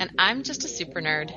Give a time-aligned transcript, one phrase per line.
[0.00, 1.32] And I'm just a super nerd.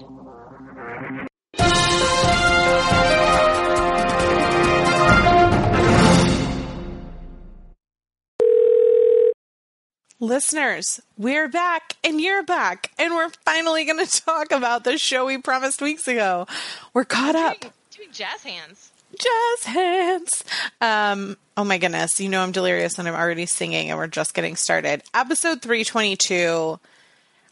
[10.19, 15.25] Listeners, we're back and you're back, and we're finally going to talk about the show
[15.25, 16.47] we promised weeks ago.
[16.93, 17.59] We're caught up.
[17.59, 18.91] Doing, doing jazz hands.
[19.19, 20.43] Jazz hands.
[20.79, 24.33] Um, oh my goodness, you know I'm delirious and I'm already singing, and we're just
[24.33, 25.03] getting started.
[25.13, 26.79] Episode 322.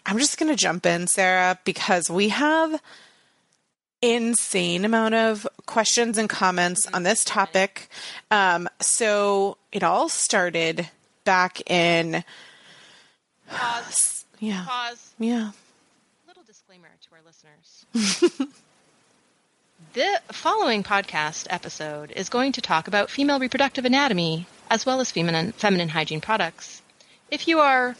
[0.06, 2.82] I'm just going to jump in, Sarah, because we have
[4.02, 7.90] insane amount of questions and comments on this topic.
[8.32, 10.90] Um, so it all started
[11.26, 12.24] back in
[13.50, 14.26] Pause.
[14.40, 14.66] yeah.
[14.68, 15.14] Pause.
[15.20, 15.52] Yeah.
[16.28, 18.50] Little disclaimer to our listeners.
[19.94, 25.12] the following podcast episode is going to talk about female reproductive anatomy as well as
[25.12, 26.82] feminine, feminine hygiene products.
[27.32, 27.96] If you are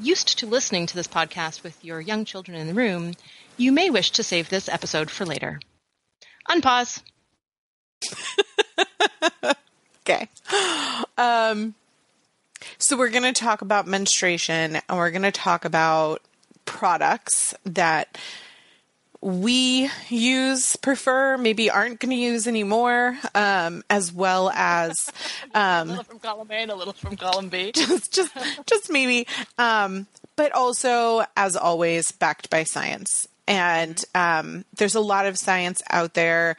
[0.00, 3.14] used to listening to this podcast with your young children in the room,
[3.56, 5.60] you may wish to save this episode for later.
[6.48, 7.02] Unpause.
[10.10, 10.28] Okay.
[11.16, 11.74] Um,
[12.78, 16.22] so we're going to talk about menstruation and we're going to talk about
[16.64, 18.18] products that
[19.22, 25.12] we use, prefer, maybe aren't going to use anymore, um, as well as
[25.54, 27.72] a little from column A and a little from column B.
[27.74, 28.32] just, just,
[28.66, 29.26] just maybe,
[29.58, 33.28] um, but also, as always, backed by science.
[33.46, 36.56] And um, there's a lot of science out there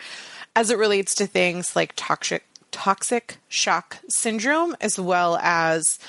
[0.55, 5.99] as it relates to things like toxic toxic shock syndrome, as well as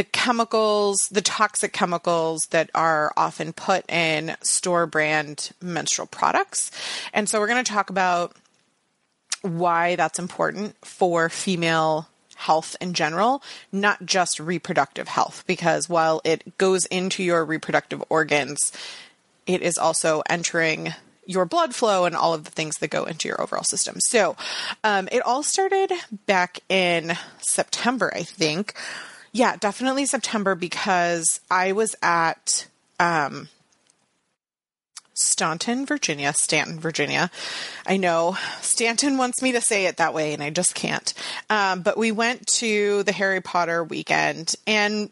[0.00, 6.70] the chemicals, the toxic chemicals that are often put in store brand menstrual products.
[7.12, 8.34] And so we're going to talk about
[9.42, 16.56] why that's important for female health in general, not just reproductive health, because while it
[16.56, 18.72] goes into your reproductive organs,
[19.46, 20.94] it is also entering
[21.26, 23.96] your blood flow and all of the things that go into your overall system.
[24.00, 24.34] So
[24.82, 25.92] um, it all started
[26.24, 28.72] back in September, I think.
[29.32, 32.66] Yeah, definitely September because I was at
[32.98, 33.48] um,
[35.14, 37.30] Staunton, Virginia, Stanton, Virginia.
[37.86, 41.14] I know Stanton wants me to say it that way, and I just can't.
[41.48, 45.10] Um, but we went to the Harry Potter weekend, and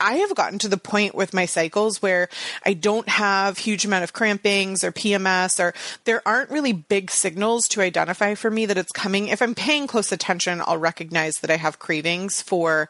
[0.00, 2.28] I have gotten to the point with my cycles where
[2.66, 5.72] I don't have huge amount of crampings or PMS or
[6.04, 9.28] there aren't really big signals to identify for me that it's coming.
[9.28, 12.88] If I'm paying close attention, I'll recognize that I have cravings for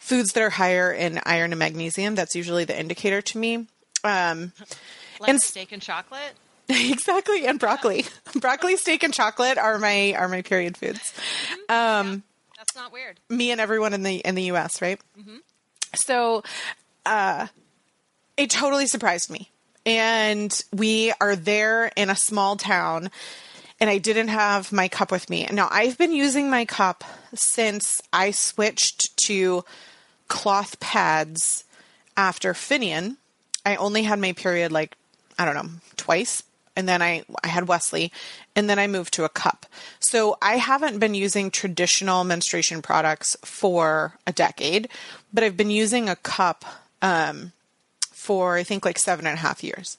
[0.00, 2.16] foods that are higher in iron and magnesium.
[2.16, 3.66] That's usually the indicator to me.
[4.02, 4.52] Um,
[5.20, 6.32] Like And- steak and chocolate.
[6.70, 8.04] exactly, and broccoli,
[8.36, 11.12] broccoli, steak, and chocolate are my are my period foods.
[11.68, 12.22] Um,
[12.56, 13.18] That's not weird.
[13.28, 14.80] me and everyone in the in the U.S.
[14.80, 15.00] Right.
[15.96, 16.44] So,
[17.04, 17.48] uh,
[18.36, 19.50] it totally surprised me,
[19.84, 23.10] and we are there in a small town,
[23.80, 25.48] and I didn't have my cup with me.
[25.50, 27.02] Now I've been using my cup
[27.34, 29.64] since I switched to
[30.30, 31.64] cloth pads
[32.16, 33.16] after Finian.
[33.66, 34.96] I only had my period like
[35.38, 36.42] I don't know twice,
[36.74, 38.10] and then I I had Wesley,
[38.56, 39.66] and then I moved to a cup.
[39.98, 44.88] So I haven't been using traditional menstruation products for a decade,
[45.34, 46.64] but I've been using a cup
[47.02, 47.52] um,
[48.10, 49.98] for I think like seven and a half years.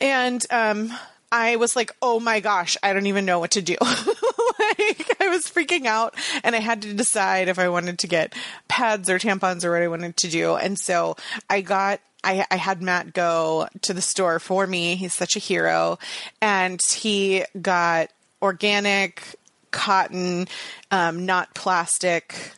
[0.00, 0.92] And um,
[1.32, 3.76] I was like, oh my gosh, I don't even know what to do.
[4.58, 8.34] like, I was freaking out, and I had to decide if I wanted to get
[8.68, 10.54] pads or tampons or what I wanted to do.
[10.54, 11.16] And so
[11.48, 12.00] I got.
[12.22, 14.94] I, I had Matt go to the store for me.
[14.96, 15.98] He's such a hero.
[16.42, 18.10] And he got
[18.42, 19.36] organic
[19.70, 20.46] cotton,
[20.90, 22.52] um, not plastic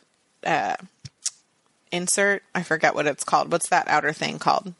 [0.45, 0.75] uh,
[1.93, 2.43] insert.
[2.53, 3.53] I forget what it's called.
[3.53, 4.73] What's that outer thing called?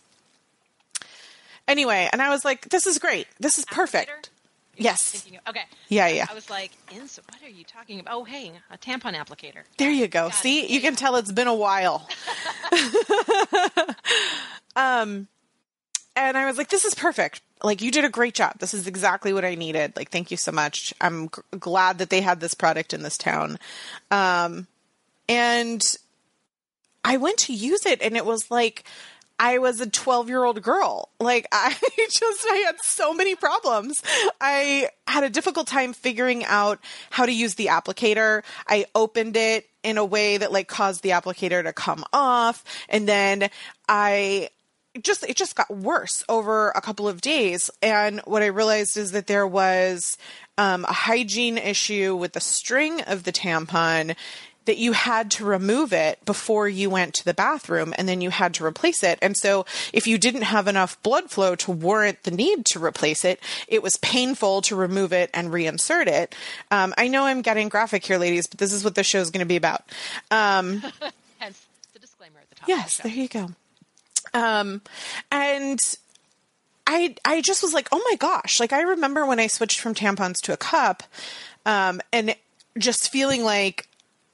[1.68, 3.28] Anyway, and I was like, this is great.
[3.40, 4.30] This is perfect.
[4.76, 5.12] Yes.
[5.12, 5.64] Thinking okay.
[5.90, 6.26] Yeah, yeah.
[6.30, 8.16] I was like, ins- what are you talking about?
[8.16, 9.64] Oh, hey, a tampon applicator.
[9.78, 10.30] There you go.
[10.30, 10.70] Got See, it.
[10.70, 12.08] you can tell it's been a while.
[14.76, 15.28] um,
[16.16, 17.42] and I was like, this is perfect.
[17.64, 18.60] Like, you did a great job.
[18.60, 19.96] This is exactly what I needed.
[19.96, 20.94] Like, thank you so much.
[21.00, 23.58] I'm g- glad that they had this product in this town.
[24.12, 24.68] Um,
[25.30, 25.82] and
[27.06, 28.84] I went to use it, and it was like,
[29.40, 31.10] I was a 12 year old girl.
[31.20, 34.02] Like, I just, I had so many problems.
[34.40, 38.44] I had a difficult time figuring out how to use the applicator.
[38.68, 42.64] I opened it in a way that like caused the applicator to come off.
[42.90, 43.50] And then
[43.90, 44.50] I,
[45.02, 49.12] just it just got worse over a couple of days and what i realized is
[49.12, 50.18] that there was
[50.58, 54.16] um, a hygiene issue with the string of the tampon
[54.66, 58.30] that you had to remove it before you went to the bathroom and then you
[58.30, 59.20] had to replace it.
[59.22, 63.26] And so if you didn't have enough blood flow to warrant the need to replace
[63.26, 66.36] it, it was painful to remove it and reinsert it.
[66.72, 69.32] Um, I know I'm getting graphic here, ladies, but this is what the show is
[69.32, 69.84] going to be about.
[70.32, 70.84] Um,
[71.40, 72.70] Hence the disclaimer at the top.
[72.70, 73.50] yes, the there you go.
[74.34, 74.82] Um,
[75.32, 75.80] and
[76.88, 78.60] I I just was like, oh my gosh!
[78.60, 81.04] Like I remember when I switched from tampons to a cup,
[81.66, 82.36] um, and
[82.78, 83.88] just feeling like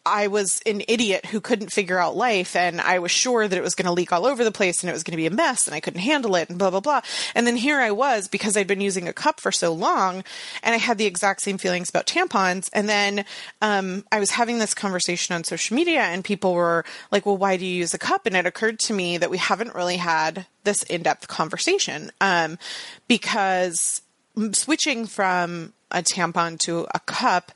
[0.06, 3.62] I was an idiot who couldn't figure out life, and I was sure that it
[3.62, 5.32] was going to leak all over the place and it was going to be a
[5.32, 7.02] mess, and I couldn't handle it, and blah blah blah.
[7.36, 10.24] And then here I was because I'd been using a cup for so long,
[10.64, 12.70] and I had the exact same feelings about tampons.
[12.74, 13.26] And then
[13.62, 17.58] um, I was having this conversation on social media, and people were like, "Well, why
[17.58, 20.46] do you use a cup?" And it occurred to me that we haven't really had
[20.64, 22.58] this in-depth conversation um,
[23.08, 24.02] because
[24.54, 27.52] switching from a tampon to a cup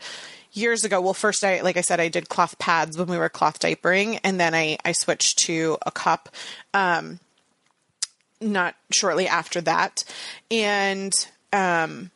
[0.53, 3.29] years ago well first i like i said i did cloth pads when we were
[3.29, 6.29] cloth diapering and then i i switched to a cup
[6.73, 7.19] um
[8.43, 10.03] not shortly after that.
[10.51, 11.13] And
[11.51, 12.11] um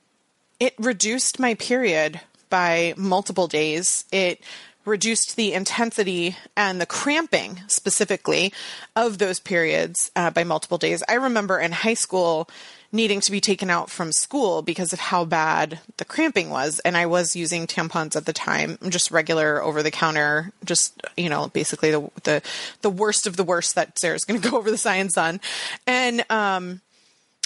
[0.59, 2.19] it reduced my period
[2.49, 4.05] by multiple days.
[4.11, 4.41] It
[4.87, 8.53] reduced the intensity and the cramping specifically
[8.95, 12.49] of those periods uh, by multiple days i remember in high school
[12.91, 16.79] needing to be taken out from school because of how bad the cramping was.
[16.79, 21.29] And I was using tampons at the time, just regular over the counter, just, you
[21.29, 22.41] know, basically the, the,
[22.81, 25.41] the worst of the worst that Sarah's going to go over the science on.
[25.85, 26.81] And, um,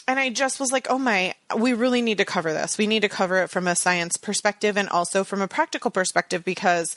[0.07, 2.77] and I just was like, oh my, we really need to cover this.
[2.77, 6.43] We need to cover it from a science perspective and also from a practical perspective
[6.43, 6.95] because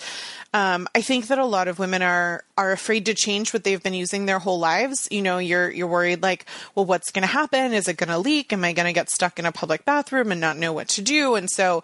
[0.52, 3.82] um, I think that a lot of women are are afraid to change what they've
[3.82, 5.06] been using their whole lives.
[5.10, 7.72] You know, you're you're worried like, well, what's going to happen?
[7.72, 8.52] Is it going to leak?
[8.52, 11.02] Am I going to get stuck in a public bathroom and not know what to
[11.02, 11.34] do?
[11.34, 11.82] And so,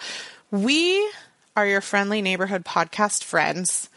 [0.50, 1.10] we
[1.56, 3.88] are your friendly neighborhood podcast friends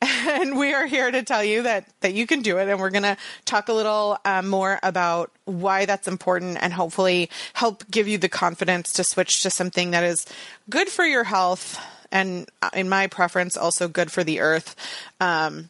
[0.28, 2.68] and we are here to tell you that that you can do it.
[2.68, 7.28] And we're going to talk a little um, more about why that's important and hopefully
[7.52, 10.26] help give you the confidence to switch to something that is
[10.70, 11.78] good for your health
[12.10, 14.74] and uh, in my preference also good for the earth
[15.20, 15.68] um,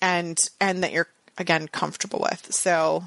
[0.00, 2.52] and and that you're again comfortable with.
[2.52, 3.04] So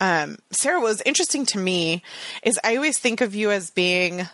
[0.00, 2.02] um, sarah what was interesting to me
[2.42, 4.28] is i always think of you as being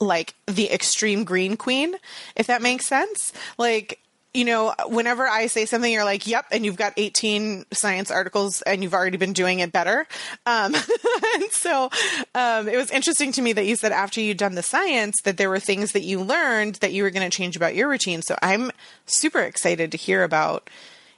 [0.00, 1.94] like the extreme green queen
[2.36, 3.32] if that makes sense.
[3.58, 4.00] Like
[4.34, 8.62] you know, whenever I say something, you're like, yep, and you've got 18 science articles
[8.62, 10.06] and you've already been doing it better.
[10.44, 10.74] Um,
[11.34, 11.88] and so
[12.34, 15.36] um, it was interesting to me that you said after you'd done the science that
[15.36, 18.22] there were things that you learned that you were going to change about your routine.
[18.22, 18.72] So I'm
[19.06, 20.68] super excited to hear about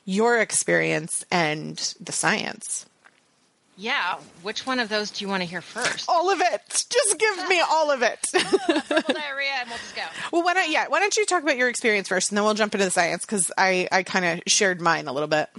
[0.04, 2.86] your experience and the science.
[3.76, 6.06] Yeah, which one of those do you want to hear first?
[6.08, 6.84] All of it.
[6.90, 8.18] Just give me all of it.
[8.32, 10.02] Diarrhea, and we'll just go.
[10.32, 10.86] well, why don't yeah?
[10.88, 13.26] Why don't you talk about your experience first, and then we'll jump into the science
[13.26, 15.50] because I I kind of shared mine a little bit.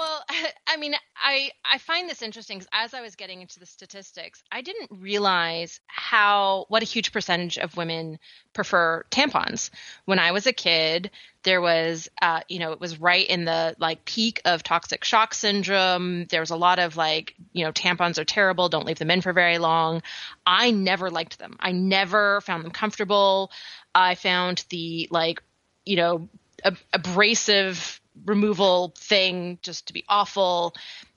[0.00, 0.24] Well,
[0.66, 4.42] I mean, I I find this interesting because as I was getting into the statistics,
[4.50, 8.18] I didn't realize how what a huge percentage of women
[8.54, 9.68] prefer tampons.
[10.06, 11.10] When I was a kid,
[11.42, 15.34] there was, uh, you know, it was right in the like peak of toxic shock
[15.34, 16.24] syndrome.
[16.24, 18.70] There was a lot of like, you know, tampons are terrible.
[18.70, 20.02] Don't leave them in for very long.
[20.46, 21.56] I never liked them.
[21.60, 23.52] I never found them comfortable.
[23.94, 25.42] I found the like,
[25.84, 26.30] you know,
[26.64, 30.74] ab- abrasive removal thing just to be awful.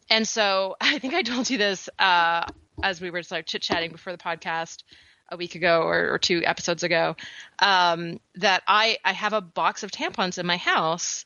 [0.10, 2.46] And so I think I told you this uh,
[2.82, 4.84] as we were like chit chatting before the podcast
[5.32, 7.16] a week ago or, or two episodes ago
[7.60, 11.26] um, that I, I have a box of tampons in my house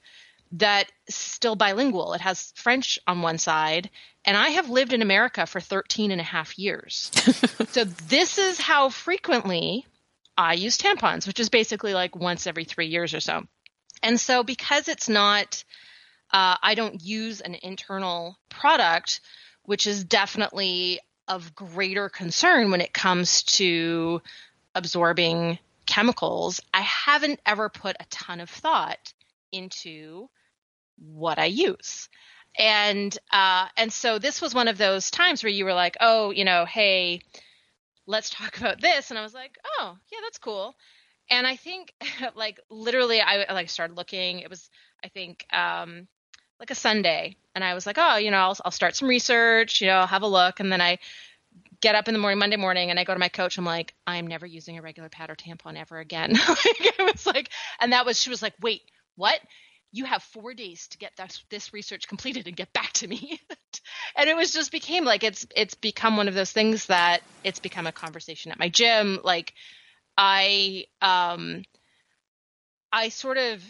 [0.53, 2.13] that still bilingual.
[2.13, 3.89] It has French on one side,
[4.23, 7.11] and I have lived in America for 13 and a half years.
[7.69, 9.85] so this is how frequently
[10.37, 13.43] I use tampons, which is basically like once every three years or so.
[14.03, 15.63] And so, because it's not,
[16.31, 19.21] uh, I don't use an internal product,
[19.63, 24.21] which is definitely of greater concern when it comes to
[24.73, 29.13] absorbing chemicals, I haven't ever put a ton of thought
[29.51, 30.29] into
[30.97, 32.09] what I use.
[32.57, 36.31] And uh, and so this was one of those times where you were like, oh,
[36.31, 37.21] you know, hey,
[38.05, 40.75] let's talk about this, and I was like, oh, yeah, that's cool
[41.29, 41.93] and I think
[42.35, 44.39] like literally I like started looking.
[44.39, 44.69] It was
[45.03, 46.07] I think um
[46.59, 49.81] like a Sunday, and I was like, oh, you know, I'll, I'll start some research,
[49.81, 50.59] you know, I'll have a look.
[50.59, 50.97] And then I
[51.81, 53.57] get up in the morning, Monday morning, and I go to my coach.
[53.57, 56.33] I'm like, I'm never using a regular pad or tampon ever again.
[56.49, 58.81] like, it was like, and that was, she was like, wait,
[59.15, 59.39] what?
[59.91, 63.39] You have four days to get this, this research completed and get back to me.
[64.15, 67.59] and it was just became like it's it's become one of those things that it's
[67.59, 69.19] become a conversation at my gym.
[69.23, 69.53] Like
[70.17, 71.63] I um
[72.91, 73.63] I sort of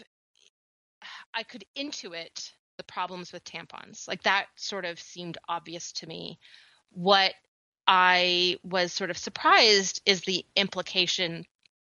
[1.34, 4.08] I could intuit the problems with tampons.
[4.08, 6.38] Like that sort of seemed obvious to me.
[6.90, 7.34] What
[7.86, 11.44] I was sort of surprised is the implication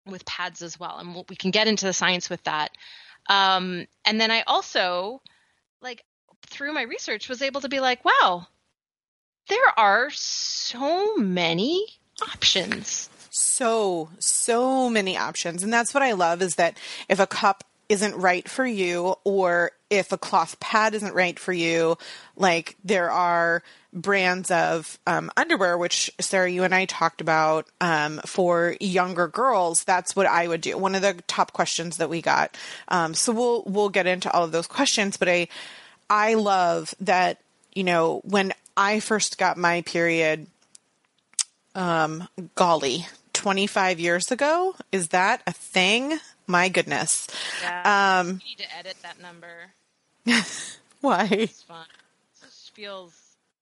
[0.05, 0.97] with pads as well.
[0.97, 2.71] And we can get into the science with that.
[3.27, 5.21] Um, and then I also,
[5.81, 6.03] like,
[6.47, 8.47] through my research, was able to be like, wow,
[9.49, 11.85] there are so many
[12.21, 13.09] options.
[13.29, 15.63] So, so many options.
[15.63, 19.71] And that's what I love is that if a cup isn't right for you or
[19.89, 21.97] if a cloth pad isn't right for you
[22.35, 28.21] like there are brands of um, underwear which sarah you and i talked about um,
[28.25, 32.21] for younger girls that's what i would do one of the top questions that we
[32.21, 32.55] got
[32.89, 35.47] um, so we'll we'll get into all of those questions but i
[36.09, 37.41] i love that
[37.73, 40.45] you know when i first got my period
[41.73, 43.07] um golly
[43.39, 47.29] 25 years ago is that a thing my goodness.
[47.61, 48.19] Yeah.
[48.19, 49.71] Um, need to edit that number.
[50.99, 51.27] why?
[51.31, 51.85] It's fun.
[52.33, 53.13] It just feels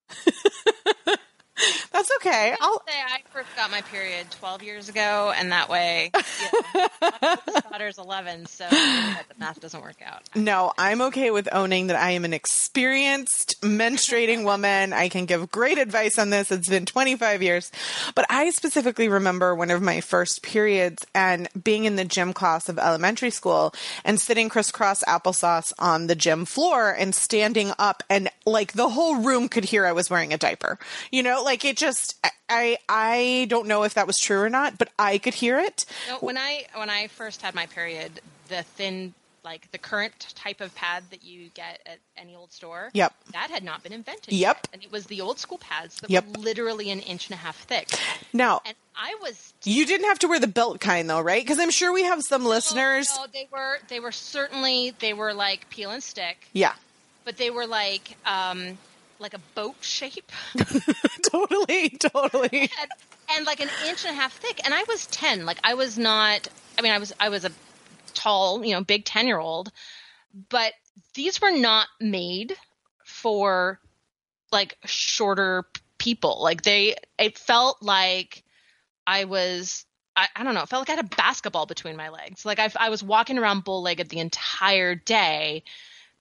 [1.92, 2.56] That's okay.
[2.60, 6.12] I'll say I first got my period 12 years ago, and that way,
[7.02, 10.24] my daughter's 11, so the math doesn't work out.
[10.36, 14.94] No, I'm okay with owning that I am an experienced menstruating woman.
[14.94, 16.52] I can give great advice on this.
[16.52, 17.72] It's been 25 years,
[18.14, 22.70] but I specifically remember one of my first periods and being in the gym class
[22.70, 23.74] of elementary school
[24.06, 29.18] and sitting crisscross applesauce on the gym floor and standing up, and like the whole
[29.18, 30.78] room could hear I was wearing a diaper.
[31.12, 32.16] You know, like it just
[32.50, 35.86] I I don't know if that was true or not, but I could hear it.
[36.08, 39.14] No, when I when I first had my period, the thin
[39.48, 42.90] like the current type of pad that you get at any old store.
[42.94, 43.14] Yep.
[43.32, 44.34] That had not been invented.
[44.34, 44.58] Yep.
[44.58, 44.68] Yet.
[44.74, 46.28] And it was the old school pads that yep.
[46.28, 47.88] were literally an inch and a half thick.
[48.34, 49.54] Now, and I was.
[49.64, 51.42] You didn't have to wear the belt kind though, right?
[51.42, 53.10] Because I'm sure we have some listeners.
[53.16, 56.50] No, no, they were they were certainly they were like peel and stick.
[56.52, 56.74] Yeah.
[57.24, 58.78] But they were like um
[59.20, 60.32] like a boat shape.
[61.32, 62.62] totally, totally.
[62.80, 62.92] And,
[63.36, 64.62] and, like an inch and a half thick.
[64.64, 65.46] And I was ten.
[65.46, 66.48] Like I was not.
[66.78, 67.52] I mean, I was I was a
[68.14, 69.72] tall, you know, big ten year old,
[70.50, 70.74] but
[71.14, 72.56] these were not made
[73.04, 73.80] for
[74.52, 75.66] like shorter
[75.98, 76.42] people.
[76.42, 78.44] Like they, it felt like
[79.06, 79.86] I was.
[80.16, 80.64] I, I don't know.
[80.64, 82.44] It felt like I had a basketball between my legs.
[82.44, 85.64] Like I, I was walking around bull legged the entire day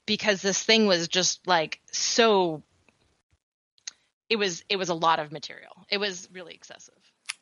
[0.04, 2.62] because this thing was just like so
[4.28, 5.86] it was it was a lot of material.
[5.90, 6.94] It was really excessive.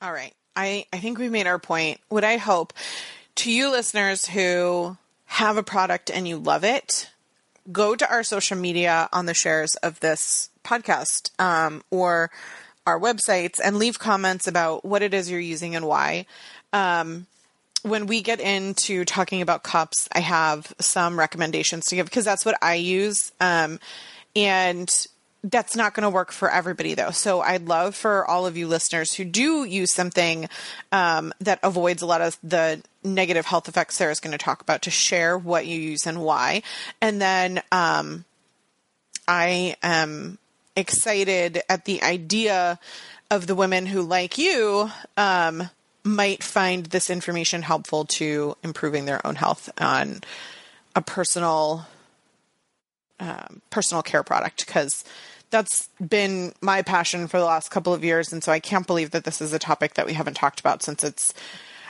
[0.03, 0.35] All right.
[0.57, 2.01] I, I think we made our point.
[2.09, 2.73] What I hope
[3.37, 7.11] to you listeners who have a product and you love it,
[7.73, 12.31] go to our social media on the shares of this podcast um, or
[12.87, 16.27] our websites and leave comments about what it is you're using and why.
[16.73, 17.27] Um,
[17.83, 22.45] when we get into talking about cups, I have some recommendations to give because that's
[22.45, 23.33] what I use.
[23.41, 23.79] Um,
[24.37, 24.89] and
[25.45, 27.11] that's not going to work for everybody though.
[27.11, 30.49] So I'd love for all of you listeners who do use something
[30.91, 34.83] um, that avoids a lot of the negative health effects Sarah's going to talk about
[34.83, 36.63] to share what you use and why.
[37.03, 38.25] And then um,
[39.29, 40.39] I am
[40.75, 42.79] excited at the idea
[43.31, 45.69] of the women who, like you, um,
[46.05, 50.21] might find this information helpful to improving their own health on
[50.95, 51.87] a personal
[53.21, 55.05] um, personal care product because
[55.55, 59.13] that's been my passion for the last couple of years, and so I can't believe
[59.13, 61.33] that this is a topic that we haven't talked about since it's.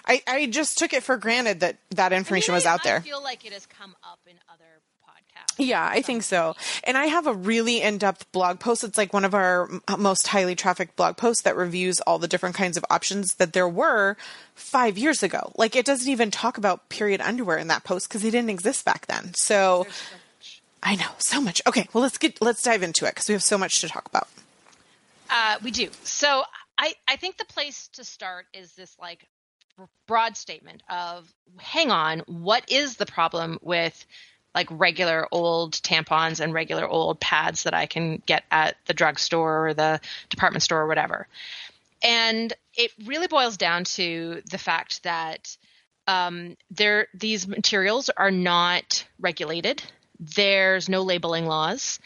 [0.06, 2.98] I, I just took it for granted that that information I mean, was out there.
[2.98, 4.64] I feel like it has come up in other
[5.02, 5.54] podcasts.
[5.56, 6.54] Yeah, I think so.
[6.84, 8.84] And I have a really in-depth blog post.
[8.84, 12.54] It's like one of our most highly trafficked blog posts that reviews all the different
[12.54, 14.18] kinds of options that there were
[14.54, 15.52] five years ago.
[15.56, 18.84] Like it doesn't even talk about period underwear in that post because they didn't exist
[18.84, 19.32] back then.
[19.32, 19.86] So
[20.84, 21.62] I know so much.
[21.66, 24.06] Okay, well let's get let's dive into it because we have so much to talk
[24.06, 24.28] about.
[25.30, 25.88] Uh, we do.
[26.02, 26.42] So
[26.78, 29.26] I I think the place to start is this like
[30.06, 34.04] broad statement of hang on, what is the problem with
[34.54, 39.68] like regular old tampons and regular old pads that I can get at the drugstore
[39.68, 41.26] or the department store or whatever.
[42.02, 45.56] And it really boils down to the fact that
[46.06, 49.82] um, there these materials are not regulated
[50.34, 51.98] there's no labeling laws.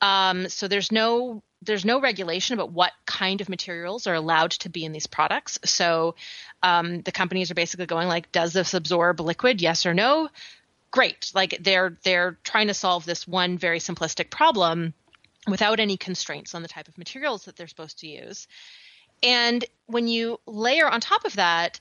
[0.00, 4.68] Um, so there's no there's no regulation about what kind of materials are allowed to
[4.68, 5.58] be in these products.
[5.64, 6.14] So
[6.62, 9.60] um, the companies are basically going like, does this absorb liquid?
[9.60, 10.28] Yes or no?
[10.90, 11.32] Great.
[11.34, 14.94] Like they're they're trying to solve this one very simplistic problem
[15.48, 18.46] without any constraints on the type of materials that they're supposed to use.
[19.22, 21.80] And when you layer on top of that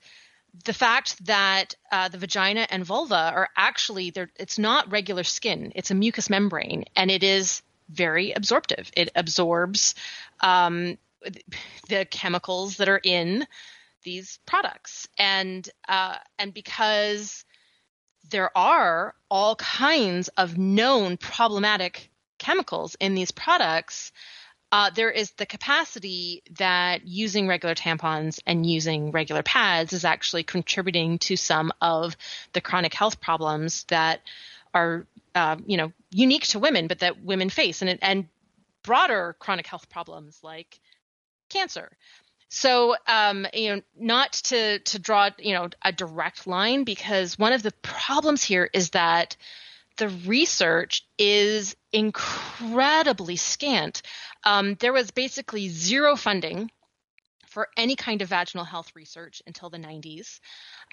[0.64, 5.72] the fact that uh, the vagina and vulva are actually they it's not regular skin
[5.76, 8.92] it's a mucous membrane and it is very absorptive.
[8.96, 9.96] It absorbs
[10.42, 10.98] um,
[11.90, 13.46] the chemicals that are in
[14.04, 15.08] these products.
[15.18, 17.46] And uh, and because
[18.30, 24.12] there are all kinds of known problematic chemicals in these products
[24.76, 30.44] uh, there is the capacity that using regular tampons and using regular pads is actually
[30.44, 32.18] contributing to some of
[32.52, 34.20] the chronic health problems that
[34.74, 38.28] are, uh, you know, unique to women, but that women face, and and
[38.84, 40.82] broader chronic health problems like
[41.48, 41.90] cancer.
[42.50, 47.54] So, um, you know, not to to draw, you know, a direct line because one
[47.54, 49.38] of the problems here is that
[49.98, 54.02] the research is incredibly scant.
[54.44, 56.72] Um, there was basically zero funding
[57.48, 60.42] for any kind of vaginal health research until the 90s.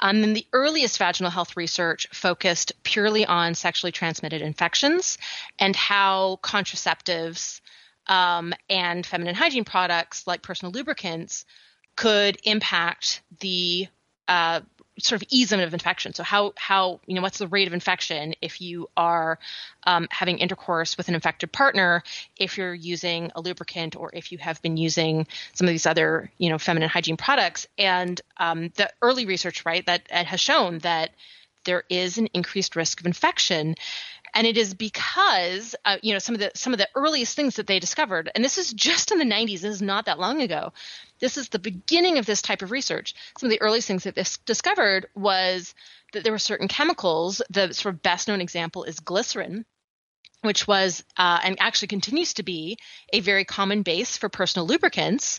[0.01, 5.19] Um, and the earliest vaginal health research focused purely on sexually transmitted infections
[5.59, 7.61] and how contraceptives
[8.07, 11.45] um, and feminine hygiene products like personal lubricants
[11.97, 13.89] could impact the
[14.29, 14.61] uh,
[15.03, 16.15] sort of ease of infection.
[16.15, 19.39] So how how you know what's the rate of infection if you are
[19.85, 22.03] um, having intercourse with an infected partner,
[22.37, 26.31] if you're using a lubricant or if you have been using some of these other
[26.39, 27.67] you know feminine hygiene products.
[27.77, 31.11] And um, the early research, right, that has shown that
[31.65, 33.75] there is an increased risk of infection
[34.35, 37.57] and it is because uh, you know some of the some of the earliest things
[37.57, 40.41] that they discovered and this is just in the 90s this is not that long
[40.43, 40.73] ago
[41.23, 43.15] this is the beginning of this type of research.
[43.39, 45.73] Some of the earliest things that they discovered was
[46.13, 49.65] that there were certain chemicals the sort of best known example is glycerin
[50.43, 52.77] which was uh, and actually continues to be
[53.13, 55.39] a very common base for personal lubricants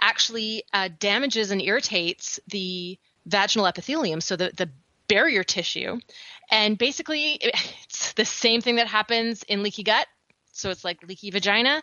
[0.00, 4.20] actually uh, damages and irritates the vaginal epithelium.
[4.20, 4.70] So the, the
[5.08, 5.98] barrier tissue.
[6.50, 7.38] And basically,
[7.84, 10.06] it's the same thing that happens in leaky gut.
[10.52, 11.82] So it's like leaky vagina,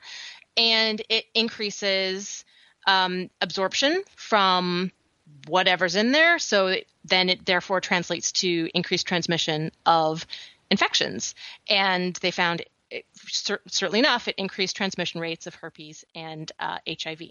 [0.56, 2.46] and it increases
[2.88, 4.92] um, absorption from
[5.48, 6.40] whatever's in there.
[6.40, 10.26] So it, then it therefore translates to increased transmission of
[10.70, 11.36] infections.
[11.70, 17.22] And they found, it, certainly enough, it increased transmission rates of herpes and uh, HIV.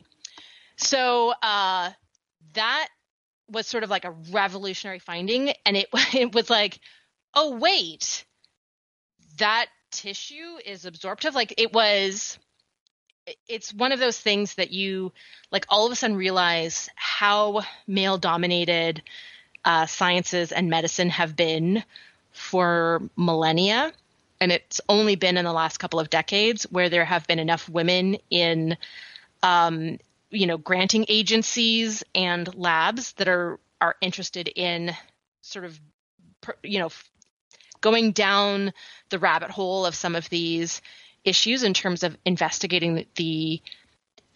[0.76, 1.90] So uh,
[2.55, 2.88] that
[3.50, 6.78] was sort of like a revolutionary finding and it it was like
[7.34, 8.24] oh wait
[9.38, 11.34] that tissue is absorptive?
[11.34, 12.38] Like it was
[13.48, 15.12] it's one of those things that you
[15.50, 19.02] like all of a sudden realize how male dominated
[19.64, 21.84] uh, sciences and medicine have been
[22.32, 23.92] for millennia.
[24.40, 27.68] And it's only been in the last couple of decades where there have been enough
[27.68, 28.76] women in
[29.42, 29.98] um,
[30.30, 34.94] you know granting agencies and labs that are are interested in
[35.42, 35.80] sort of
[36.62, 36.90] you know
[37.80, 38.72] going down
[39.08, 40.82] the rabbit hole of some of these
[41.24, 43.60] issues in terms of investigating the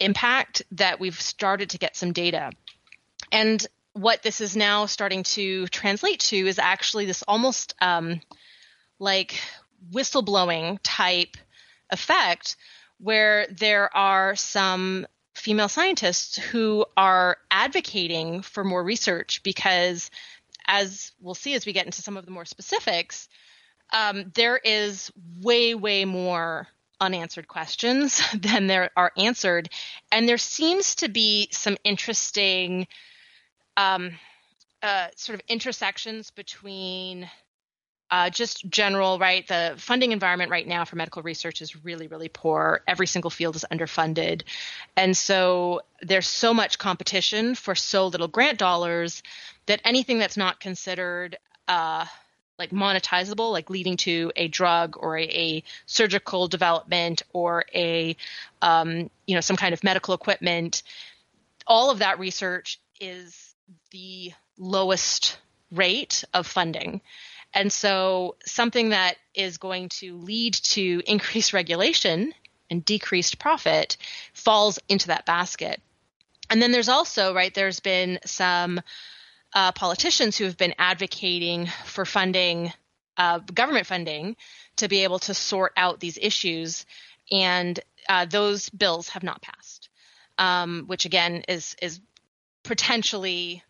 [0.01, 2.51] impact that we've started to get some data.
[3.33, 8.21] And what this is now starting to translate to is actually this almost um,
[8.99, 9.41] like
[9.93, 11.37] whistleblowing type
[11.91, 12.57] effect
[12.99, 20.11] where there are some female scientists who are advocating for more research because,
[20.67, 23.29] as we'll see as we get into some of the more specifics,
[23.93, 26.69] um, there is way, way more
[27.01, 29.69] unanswered questions than there are answered.
[30.11, 32.87] And there seems to be some interesting
[33.77, 34.13] um,
[34.83, 37.29] uh, sort of intersections between
[38.15, 39.45] uh, just general, right?
[39.49, 42.81] The funding environment right now for medical research is really, really poor.
[42.87, 44.43] Every single field is underfunded.
[44.97, 49.25] And so there's so much competition for so little grant dollars
[49.67, 52.07] that anything that's not considered uh,
[52.57, 58.17] like monetizable, like leading to a drug or a, a surgical development or a,
[58.63, 60.85] um, you know, some kind of medical equipment,
[61.67, 63.57] all of that research is
[63.91, 65.37] the lowest
[65.73, 67.01] rate of funding.
[67.55, 72.35] And so, something that is going to lead to increased regulation
[72.71, 73.97] and decreased profit
[74.33, 75.81] falls into that basket.
[76.51, 78.81] And then there's also, right, there's been some
[79.55, 82.73] uh, politicians who have been advocating for funding,
[83.17, 84.37] uh, government funding,
[84.77, 86.85] to be able to sort out these issues
[87.31, 89.89] and uh, those bills have not passed,
[90.39, 92.01] um, which again is is
[92.63, 93.63] potentially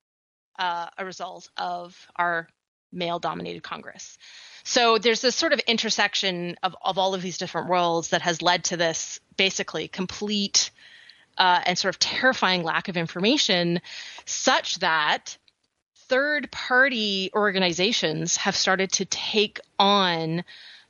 [0.59, 2.49] uh, a result of our
[2.94, 4.18] male-dominated Congress.
[4.62, 8.40] So there's this sort of intersection of, of all of these different worlds that has
[8.40, 10.70] led to this basically complete
[11.37, 13.80] uh, and sort of terrifying lack of information,
[14.24, 15.37] such that
[16.09, 20.44] third party organizations have started to take on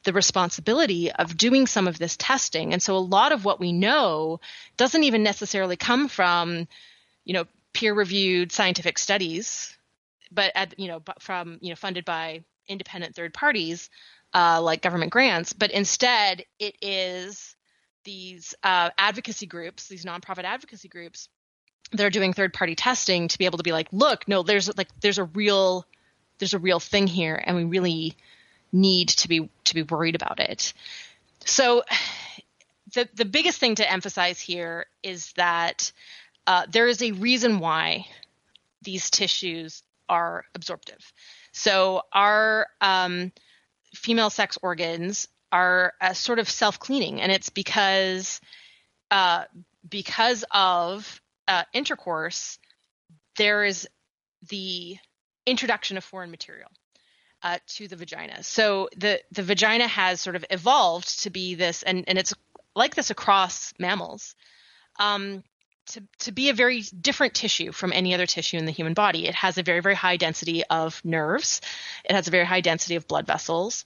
[0.05, 2.73] the responsibility of doing some of this testing.
[2.73, 4.40] And so a lot of what we know
[4.77, 6.69] doesn't even necessarily come from,
[7.25, 9.77] you know, peer reviewed scientific studies,
[10.35, 13.90] but at, you know, from, you know, funded by independent third parties,
[14.35, 17.57] uh, like government grants, but instead it is
[18.05, 21.29] these uh, advocacy groups, these nonprofit advocacy groups
[21.92, 24.77] that are doing third party testing to be able to be like, look, no, there's
[24.77, 25.87] like there's a real
[26.38, 28.16] there's a real thing here, and we really
[28.73, 30.73] need to be to be worried about it.
[31.44, 31.85] So
[32.94, 35.92] the the biggest thing to emphasize here is that
[36.47, 38.07] uh, there is a reason why
[38.83, 41.12] these tissues are absorptive.
[41.53, 43.33] So our um,
[43.95, 48.40] female sex organs are sort of self cleaning, and it's because
[49.11, 49.45] uh,
[49.88, 52.59] because of uh, intercourse,
[53.37, 53.88] there is
[54.49, 54.97] the
[55.47, 56.71] introduction of foreign material.
[57.43, 58.43] Uh, to the vagina.
[58.43, 62.33] So the the vagina has sort of evolved to be this, and and it's
[62.75, 64.35] like this across mammals,
[64.99, 65.45] um,
[65.87, 69.27] to to be a very different tissue from any other tissue in the human body.
[69.27, 71.61] It has a very very high density of nerves.
[72.05, 73.85] It has a very high density of blood vessels,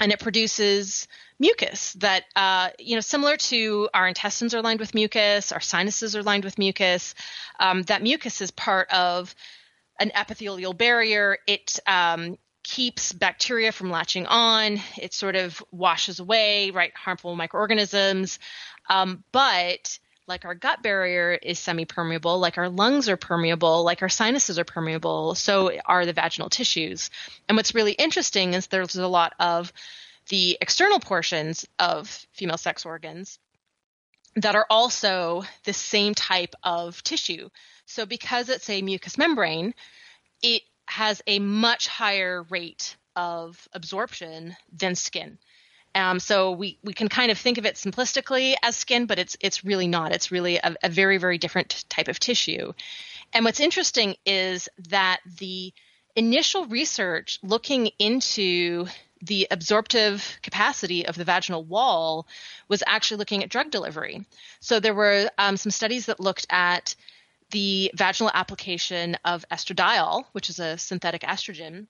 [0.00, 1.06] and it produces
[1.38, 6.14] mucus that uh, you know similar to our intestines are lined with mucus our sinuses
[6.14, 7.14] are lined with mucus
[7.58, 9.34] um, that mucus is part of
[9.98, 16.70] an epithelial barrier it um, keeps bacteria from latching on it sort of washes away
[16.70, 18.38] right harmful microorganisms
[18.88, 24.08] um, but like our gut barrier is semi-permeable like our lungs are permeable like our
[24.08, 27.10] sinuses are permeable so are the vaginal tissues
[27.48, 29.72] and what's really interesting is there's a lot of
[30.28, 33.38] the external portions of female sex organs
[34.36, 37.48] that are also the same type of tissue.
[37.86, 39.74] So, because it's a mucous membrane,
[40.42, 45.38] it has a much higher rate of absorption than skin.
[45.94, 49.36] Um, so we, we can kind of think of it simplistically as skin, but it's
[49.40, 50.12] it's really not.
[50.12, 52.72] It's really a, a very very different type of tissue.
[53.32, 55.72] And what's interesting is that the
[56.16, 58.86] initial research looking into
[59.22, 62.26] the absorptive capacity of the vaginal wall
[62.68, 64.26] was actually looking at drug delivery.
[64.60, 66.96] So there were um, some studies that looked at
[67.50, 71.86] the vaginal application of estradiol, which is a synthetic estrogen,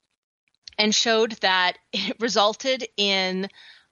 [0.79, 3.49] and showed that it resulted in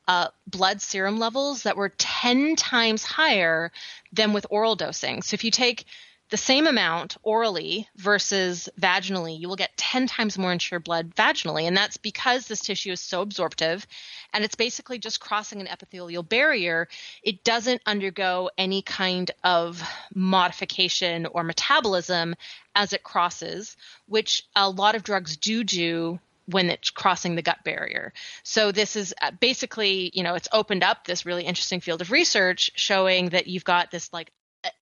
[0.08, 3.70] uh, blood serum levels that were 10 times higher
[4.12, 5.22] than with oral dosing.
[5.22, 5.84] So if you take
[6.30, 11.14] the same amount orally versus vaginally, you will get 10 times more into your blood
[11.14, 11.64] vaginally.
[11.64, 13.86] And that's because this tissue is so absorptive
[14.32, 16.88] and it's basically just crossing an epithelial barrier.
[17.22, 19.82] It doesn't undergo any kind of
[20.14, 22.36] modification or metabolism
[22.76, 27.58] as it crosses, which a lot of drugs do do when it's crossing the gut
[27.64, 28.12] barrier.
[28.42, 32.10] So this is uh, basically, you know, it's opened up this really interesting field of
[32.10, 34.32] research showing that you've got this like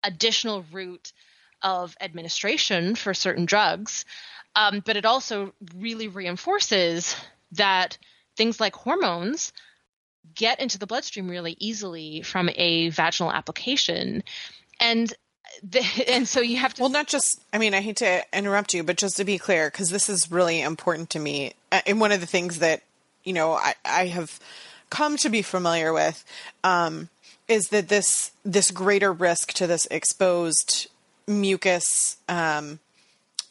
[0.03, 1.13] additional route
[1.63, 4.05] of administration for certain drugs,
[4.55, 7.17] um, but it also really reinforces
[7.53, 7.99] that
[8.37, 9.53] things like hormones
[10.35, 14.23] get into the bloodstream really easily from a vaginal application.
[14.81, 15.13] And
[15.63, 18.75] the, and so you have to well not just i mean i hate to interrupt
[18.75, 22.01] you but just to be clear because this is really important to me uh, and
[22.01, 22.83] one of the things that
[23.25, 24.39] you know i, I have
[24.91, 26.25] come to be familiar with
[26.65, 27.09] um,
[27.49, 30.89] is that this this greater risk to this exposed
[31.27, 32.79] mucus um,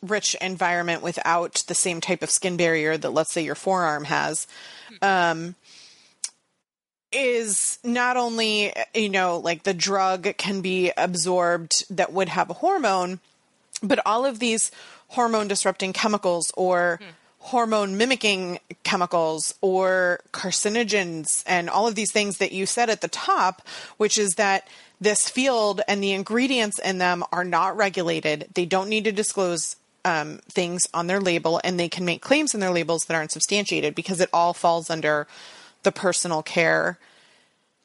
[0.01, 4.47] rich environment without the same type of skin barrier that let's say your forearm has
[5.01, 5.55] um,
[7.15, 12.53] is not only you know like the drug can be absorbed that would have a
[12.53, 13.19] hormone
[13.81, 14.71] but all of these
[15.09, 17.09] hormone disrupting chemicals or hmm.
[17.39, 23.07] hormone mimicking chemicals or carcinogens and all of these things that you said at the
[23.07, 23.61] top
[23.97, 24.67] which is that
[24.99, 28.47] this field and the ingredients in them are not regulated.
[28.53, 32.53] They don't need to disclose um, things on their label, and they can make claims
[32.53, 35.27] in their labels that aren't substantiated because it all falls under
[35.85, 36.99] the personal care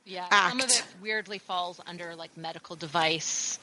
[0.04, 0.50] yeah, act.
[0.50, 3.60] Some of it weirdly falls under like medical device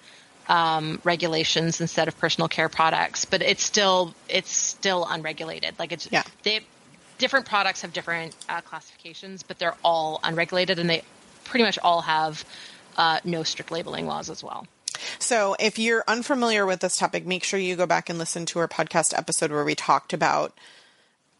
[0.48, 5.78] um, regulations instead of personal care products, but it's still it's still unregulated.
[5.78, 6.24] Like it's yeah.
[6.44, 6.62] they
[7.18, 11.04] different products have different uh, classifications, but they're all unregulated and they
[11.44, 12.46] pretty much all have
[12.98, 14.66] uh, no strict labeling laws as well.
[15.20, 18.60] So, if you're unfamiliar with this topic, make sure you go back and listen to
[18.60, 20.58] our podcast episode where we talked about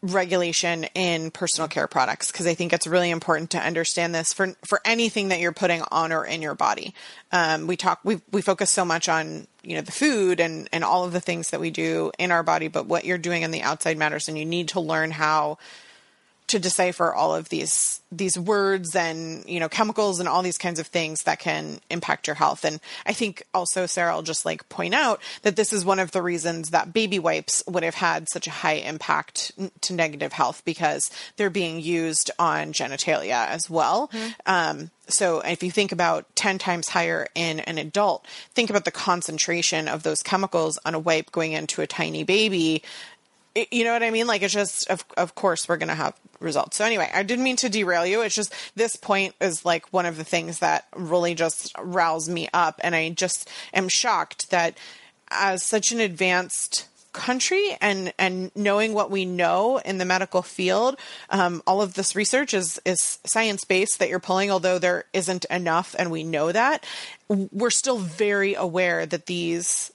[0.00, 4.54] regulation in personal care products because I think it's really important to understand this for
[4.64, 6.94] for anything that you're putting on or in your body.
[7.32, 10.84] Um, we talk we we focus so much on you know the food and and
[10.84, 13.50] all of the things that we do in our body, but what you're doing on
[13.50, 15.58] the outside matters, and you need to learn how
[16.48, 20.80] to decipher all of these these words and you know chemicals and all these kinds
[20.80, 24.66] of things that can impact your health and i think also sarah i'll just like
[24.70, 28.26] point out that this is one of the reasons that baby wipes would have had
[28.30, 34.08] such a high impact to negative health because they're being used on genitalia as well
[34.08, 34.30] mm-hmm.
[34.46, 38.90] um, so if you think about 10 times higher in an adult think about the
[38.90, 42.82] concentration of those chemicals on a wipe going into a tiny baby
[43.70, 44.26] you know what I mean?
[44.26, 46.76] Like it's just of of course we're gonna have results.
[46.76, 48.22] So anyway, I didn't mean to derail you.
[48.22, 52.48] It's just this point is like one of the things that really just riles me
[52.52, 54.76] up, and I just am shocked that
[55.30, 60.96] as such an advanced country and and knowing what we know in the medical field
[61.30, 65.44] um, all of this research is is science based that you're pulling although there isn't
[65.46, 66.84] enough and we know that
[67.28, 69.90] we're still very aware that these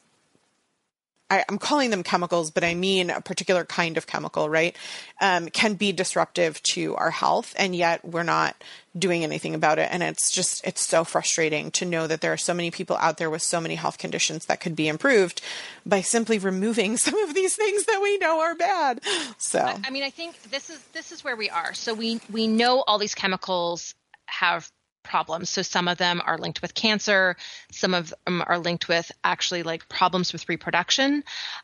[1.29, 4.75] I, am calling them chemicals, but I mean a particular kind of chemical, right?
[5.21, 8.63] Um, can be disruptive to our health, and yet we're not
[8.97, 9.89] doing anything about it.
[9.91, 13.17] And it's just, it's so frustrating to know that there are so many people out
[13.17, 15.41] there with so many health conditions that could be improved
[15.85, 19.01] by simply removing some of these things that we know are bad.
[19.37, 21.73] So, I, I mean, I think this is this is where we are.
[21.73, 24.69] So we we know all these chemicals have
[25.03, 25.49] problems.
[25.49, 27.35] So some of them are linked with cancer.
[27.71, 31.23] Some of them are linked with actually like problems with reproduction.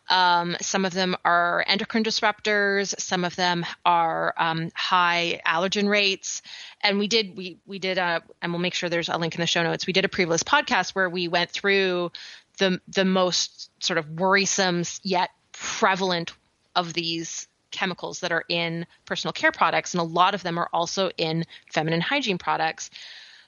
[0.10, 2.99] Um, some of them are endocrine disruptors.
[2.99, 6.41] Some of them are um, high allergen rates.
[6.82, 9.41] And we did we we did a and we'll make sure there's a link in
[9.41, 9.88] the show notes.
[9.88, 12.12] We did a previous podcast where we went through
[12.58, 16.34] the the most sort of worrisome yet prevalent
[16.75, 20.69] of these chemicals that are in personal care products, and a lot of them are
[20.73, 22.89] also in feminine hygiene products.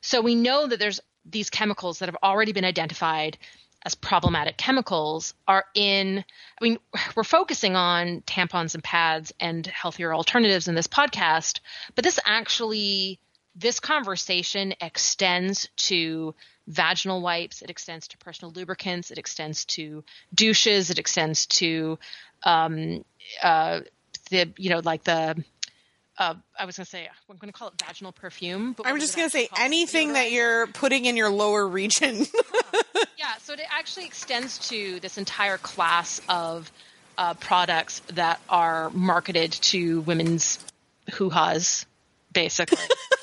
[0.01, 3.37] So we know that there's these chemicals that have already been identified
[3.83, 6.23] as problematic chemicals are in
[6.59, 6.79] I mean
[7.15, 11.59] we're focusing on tampons and pads and healthier alternatives in this podcast,
[11.95, 13.19] but this actually
[13.55, 16.33] this conversation extends to
[16.67, 21.99] vaginal wipes, it extends to personal lubricants, it extends to douches, it extends to
[22.43, 23.03] um,
[23.43, 23.81] uh,
[24.29, 25.43] the you know like the
[26.17, 28.73] uh, I was going to say I'm going to call it vaginal perfume.
[28.73, 32.17] But I'm just going to say anything that you're putting in your lower region.
[32.19, 33.03] yeah.
[33.17, 36.71] yeah, so it actually extends to this entire class of
[37.17, 40.59] uh, products that are marketed to women's
[41.13, 41.85] hoo-has,
[42.33, 42.77] basically.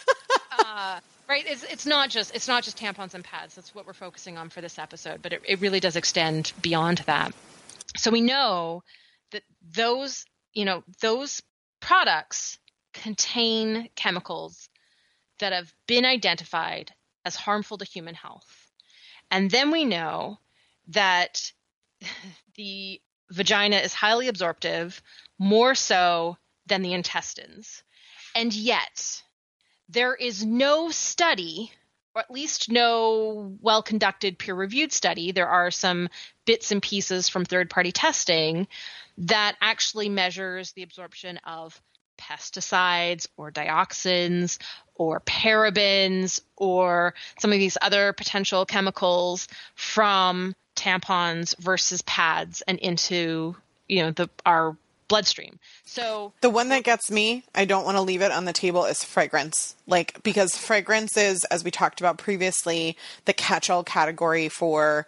[0.58, 1.44] uh, right?
[1.46, 3.54] It's, it's not just it's not just tampons and pads.
[3.54, 6.98] That's what we're focusing on for this episode, but it, it really does extend beyond
[7.06, 7.32] that.
[7.96, 8.82] So we know
[9.32, 9.42] that
[9.74, 11.42] those you know those
[11.80, 12.58] products
[12.98, 14.68] contain chemicals
[15.38, 16.92] that have been identified
[17.24, 18.70] as harmful to human health.
[19.30, 20.38] And then we know
[20.88, 21.52] that
[22.56, 25.02] the vagina is highly absorptive,
[25.38, 27.82] more so than the intestines.
[28.34, 29.22] And yet,
[29.88, 31.72] there is no study,
[32.14, 35.32] or at least no well conducted peer reviewed study.
[35.32, 36.08] There are some
[36.46, 38.68] bits and pieces from third party testing
[39.18, 41.80] that actually measures the absorption of
[42.18, 44.58] pesticides or dioxins
[44.96, 53.56] or parabens or some of these other potential chemicals from tampons versus pads and into
[53.88, 54.76] you know the our
[55.08, 55.58] bloodstream.
[55.84, 58.84] So the one that gets me, I don't want to leave it on the table
[58.84, 59.74] is fragrance.
[59.86, 65.06] Like because fragrance is as we talked about previously the catch-all category for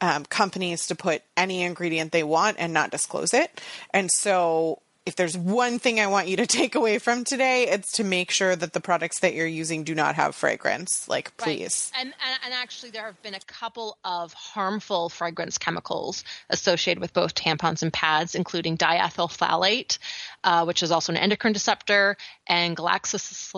[0.00, 3.60] um, companies to put any ingredient they want and not disclose it.
[3.92, 7.92] And so if there's one thing I want you to take away from today, it's
[7.92, 11.08] to make sure that the products that you're using do not have fragrance.
[11.08, 11.90] Like, please.
[11.94, 12.02] Right.
[12.02, 17.14] And, and, and actually, there have been a couple of harmful fragrance chemicals associated with
[17.14, 19.98] both tampons and pads, including diethyl phthalate,
[20.44, 22.16] uh, which is also an endocrine disruptor,
[22.46, 23.56] and galaxolide.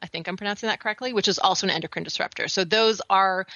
[0.00, 2.46] I think I'm pronouncing that correctly, which is also an endocrine disruptor.
[2.48, 3.46] So those are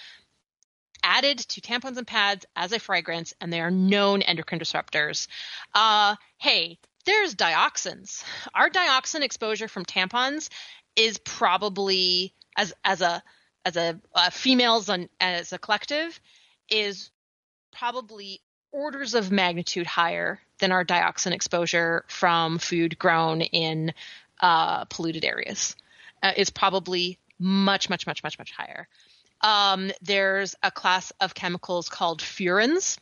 [1.03, 5.27] added to tampons and pads as a fragrance, and they are known endocrine disruptors.
[5.75, 8.25] Uh, hey, there's dioxins.
[8.55, 10.49] Our dioxin exposure from tampons
[10.97, 13.23] is probably as as a
[13.65, 16.19] as a females and as a collective
[16.69, 17.11] is
[17.73, 18.41] probably
[18.73, 23.93] orders of magnitude higher than our dioxin exposure from food grown in
[24.41, 25.77] uh, polluted areas.
[26.23, 28.87] Uh, is probably much, much, much, much, much higher.
[29.41, 32.99] Um, there's a class of chemicals called furans,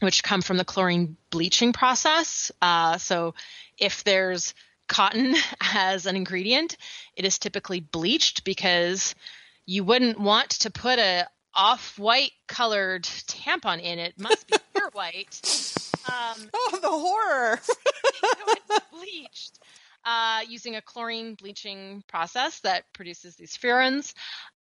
[0.00, 2.50] which come from the chlorine bleaching process.
[2.60, 3.34] Uh, so
[3.78, 4.54] if there's
[4.88, 5.34] cotton
[5.74, 6.76] as an ingredient,
[7.16, 9.14] it is typically bleached because
[9.66, 14.18] you wouldn't want to put a off-white colored tampon in it.
[14.18, 15.40] Must be pure white.
[16.08, 17.60] Um, oh, the horror!
[18.48, 19.58] it's bleached
[20.04, 24.14] uh, using a chlorine bleaching process that produces these furans.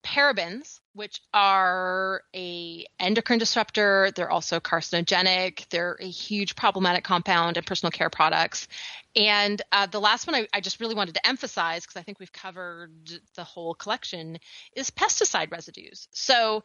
[0.03, 5.69] Parabens, which are a endocrine disruptor, they're also carcinogenic.
[5.69, 8.67] They're a huge problematic compound in personal care products.
[9.15, 12.19] And uh, the last one I, I, just really wanted to emphasize, because I think
[12.19, 12.91] we've covered
[13.35, 14.39] the whole collection,
[14.75, 16.07] is pesticide residues.
[16.13, 16.63] So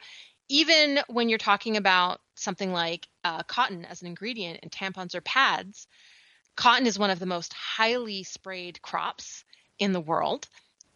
[0.48, 5.20] even when you're talking about something like uh, cotton as an ingredient in tampons or
[5.20, 5.86] pads,
[6.56, 9.44] cotton is one of the most highly sprayed crops
[9.78, 10.48] in the world.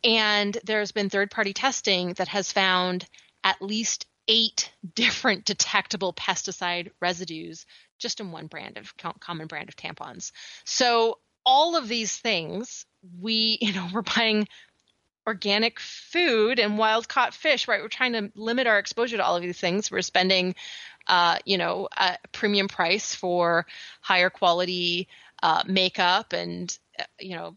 [0.05, 3.07] And there's been third party testing that has found
[3.45, 7.67] at least eight different detectable pesticide residues
[7.99, 10.33] just in one brand of common brand of tampons.
[10.65, 12.87] So all of these things,
[13.21, 14.47] we, you know, we're buying
[15.27, 17.83] organic food and wild caught fish, right?
[17.83, 19.91] We're trying to limit our exposure to all of these things.
[19.91, 20.55] We're spending,
[21.07, 23.67] uh, you know, a premium price for
[24.01, 25.09] higher quality
[25.43, 27.57] uh, makeup and, uh, you know,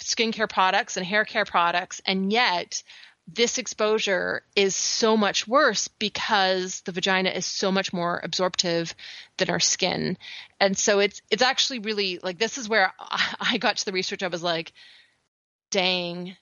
[0.00, 2.00] skincare products and hair care products.
[2.04, 2.82] And yet,
[3.32, 8.94] this exposure is so much worse because the vagina is so much more absorptive
[9.36, 10.16] than our skin.
[10.58, 12.92] And so it's it's actually really like this is where
[13.40, 14.72] I got to the research I was like
[15.70, 16.36] dang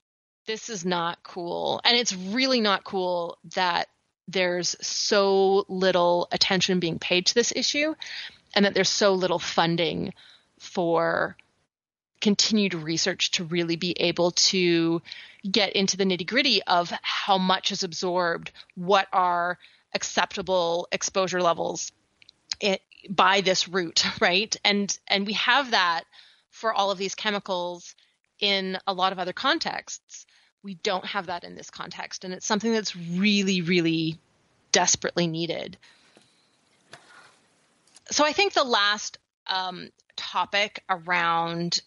[0.46, 1.80] this is not cool.
[1.84, 3.88] And it's really not cool that
[4.26, 7.94] there's so little attention being paid to this issue
[8.54, 10.14] and that there's so little funding
[10.58, 11.36] for
[12.20, 15.02] continued research to really be able to
[15.50, 19.58] get into the nitty gritty of how much is absorbed, what are
[19.94, 21.92] acceptable exposure levels
[22.60, 24.54] it, by this route, right?
[24.64, 26.04] And and we have that
[26.50, 27.94] for all of these chemicals
[28.40, 30.26] in a lot of other contexts.
[30.62, 34.18] We don't have that in this context, and it's something that's really, really
[34.72, 35.78] desperately needed.
[38.10, 41.80] So I think the last um, topic around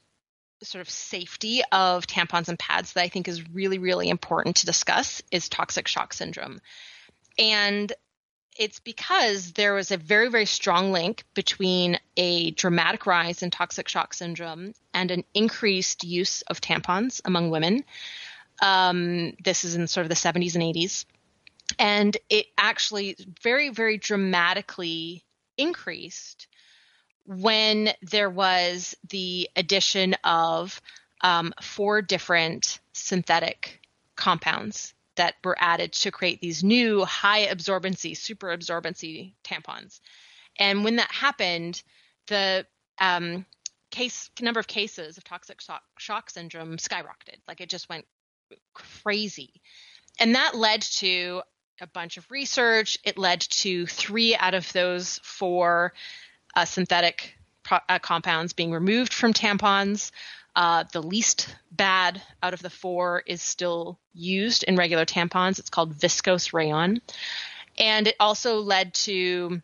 [0.63, 4.65] sort of safety of tampons and pads that I think is really, really important to
[4.65, 6.62] discuss is toxic shock syndrome.
[7.38, 7.91] And
[8.58, 13.88] it's because there was a very, very strong link between a dramatic rise in toxic
[13.88, 17.84] shock syndrome and an increased use of tampons among women.
[18.62, 21.06] Um, this is in sort of the 70s and 80s.
[21.80, 25.24] And it actually very, very dramatically
[25.58, 26.47] increased
[27.26, 30.82] when there was the addition of
[31.22, 33.80] um, four different synthetic
[34.16, 40.00] compounds that were added to create these new high absorbency, super absorbency tampons.
[40.58, 41.82] And when that happened,
[42.28, 42.66] the
[43.00, 43.46] um,
[43.90, 47.38] case number of cases of toxic shock, shock syndrome skyrocketed.
[47.48, 48.06] Like it just went
[48.74, 49.62] crazy.
[50.20, 51.42] And that led to
[51.80, 52.98] a bunch of research.
[53.04, 55.94] It led to three out of those four
[56.56, 60.12] uh, synthetic pro- uh, compounds being removed from tampons.
[60.56, 65.60] Uh, the least bad out of the four is still used in regular tampons.
[65.60, 67.02] It's called viscose rayon.
[67.78, 69.62] And it also led to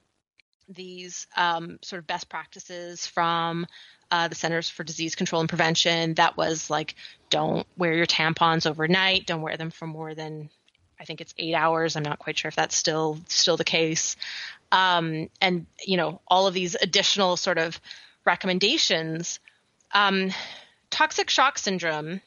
[0.69, 3.67] these um, sort of best practices from
[4.11, 6.95] uh, the Centers for Disease Control and Prevention that was like,
[7.29, 10.49] don't wear your tampons overnight, don't wear them for more than
[10.99, 11.95] I think it's eight hours.
[11.95, 14.15] I'm not quite sure if that's still still the case.
[14.71, 17.79] Um, and you know, all of these additional sort of
[18.25, 19.39] recommendations.
[19.93, 20.31] Um,
[20.89, 22.21] toxic shock syndrome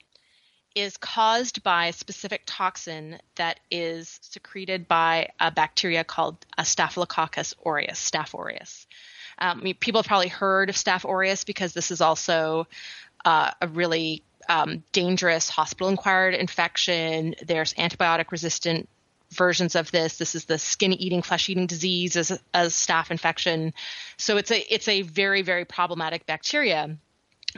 [0.75, 7.55] is caused by a specific toxin that is secreted by a bacteria called a Staphylococcus
[7.67, 8.87] aureus, Staph aureus.
[9.39, 12.67] Um, people have probably heard of Staph aureus because this is also
[13.25, 17.37] uh, a really um, dangerous hospital-acquired infection.
[17.47, 18.89] There's antibiotic-resistant
[19.31, 20.19] versions of this.
[20.19, 23.73] This is the skin-eating, flesh-eating disease as, as staph infection.
[24.17, 26.99] So it's a it's a very very problematic bacteria.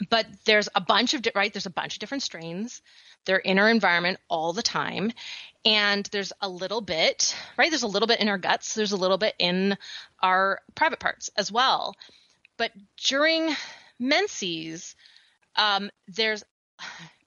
[0.09, 1.53] But there's a bunch of right.
[1.53, 2.83] There's a bunch of different strains.
[3.25, 5.13] They're in our environment all the time,
[5.65, 7.71] and there's a little bit right.
[7.71, 8.75] There's a little bit in our guts.
[8.75, 9.77] There's a little bit in
[10.23, 11.95] our private parts as well.
[12.59, 13.55] But during
[13.99, 14.95] menses,
[15.57, 16.45] um, there's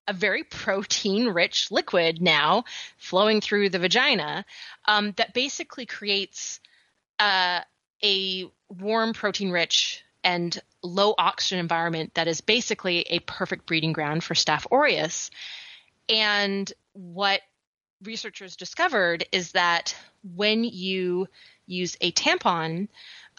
[0.08, 2.64] a very protein rich liquid now
[2.98, 4.46] flowing through the vagina
[4.86, 6.60] um, that basically creates
[7.20, 7.62] uh,
[8.04, 14.24] a warm, protein rich, and low oxygen environment that is basically a perfect breeding ground
[14.24, 15.32] for Staph aureus.
[16.10, 17.42] And what
[18.04, 19.96] researchers discovered is that
[20.36, 21.28] when you
[21.68, 22.88] use a tampon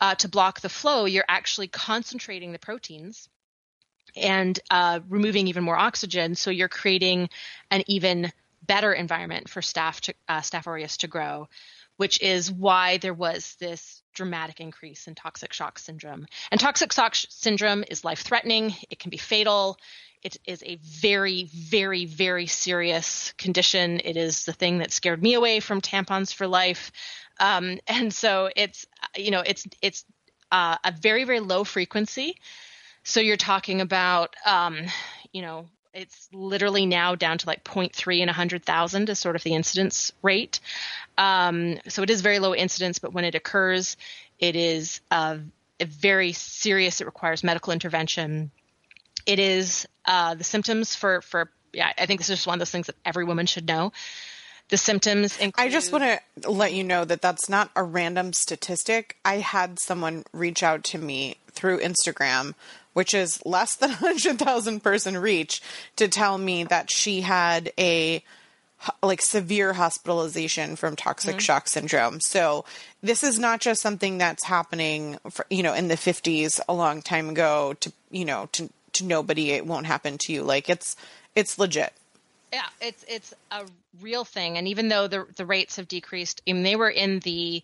[0.00, 3.28] uh, to block the flow, you're actually concentrating the proteins
[4.16, 6.34] and uh, removing even more oxygen.
[6.34, 7.28] So you're creating
[7.70, 11.48] an even better environment for staph to, uh, Staph aureus to grow,
[11.96, 16.26] which is why there was this dramatic increase in toxic shock syndrome.
[16.50, 18.74] And toxic shock syndrome is life threatening.
[18.90, 19.78] It can be fatal.
[20.22, 24.00] It is a very, very, very serious condition.
[24.04, 26.90] It is the thing that scared me away from tampons for life.
[27.38, 28.86] Um, and so it's,
[29.16, 30.04] you know, it's, it's
[30.50, 32.36] uh, a very, very low frequency.
[33.06, 34.80] So you're talking about, um,
[35.32, 39.54] you know, it's literally now down to like 0.3 in 100,000 is sort of the
[39.54, 40.58] incidence rate.
[41.16, 43.96] Um, so it is very low incidence, but when it occurs,
[44.40, 45.38] it is uh,
[45.80, 47.00] very serious.
[47.00, 48.50] It requires medical intervention.
[49.24, 51.92] It is uh, the symptoms for for yeah.
[51.96, 53.92] I think this is just one of those things that every woman should know.
[54.68, 55.64] The symptoms include.
[55.64, 56.02] I just want
[56.42, 59.16] to let you know that that's not a random statistic.
[59.24, 62.54] I had someone reach out to me through Instagram
[62.96, 65.60] which is less than 100,000 person reach,
[65.96, 68.24] to tell me that she had a
[69.02, 71.40] like severe hospitalization from toxic mm-hmm.
[71.40, 72.20] shock syndrome.
[72.20, 72.64] So
[73.02, 77.02] this is not just something that's happening for, you know in the 50s a long
[77.02, 80.42] time ago to you know to to nobody it won't happen to you.
[80.42, 80.96] Like it's
[81.34, 81.92] it's legit.
[82.50, 83.66] Yeah, it's it's a
[84.00, 87.18] real thing and even though the the rates have decreased, I mean, they were in
[87.20, 87.62] the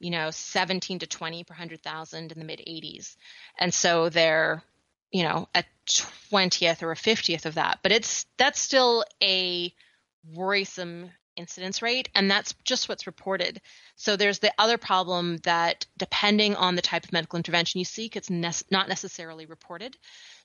[0.00, 3.16] you know 17 to 20 per 100,000 in the mid 80s.
[3.58, 4.62] And so they're
[5.10, 7.80] you know, a 20th or a 50th of that.
[7.82, 9.72] But it's that's still a
[10.34, 13.60] worrisome incidence rate and that's just what's reported.
[13.94, 18.16] So there's the other problem that depending on the type of medical intervention you seek,
[18.16, 19.96] it's ne- not necessarily reported.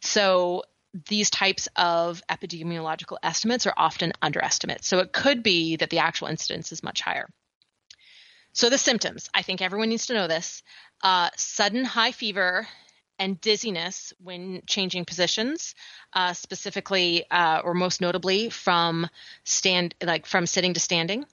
[0.01, 0.64] So
[1.10, 4.88] these types of epidemiological estimates are often underestimates.
[4.88, 7.28] So it could be that the actual incidence is much higher.
[8.54, 10.62] So the symptoms, I think everyone needs to know this.
[11.01, 12.68] Uh, sudden high fever
[13.18, 15.74] and dizziness when changing positions,
[16.14, 19.10] uh, specifically uh, or most notably from
[19.43, 21.26] stand like from sitting to standing,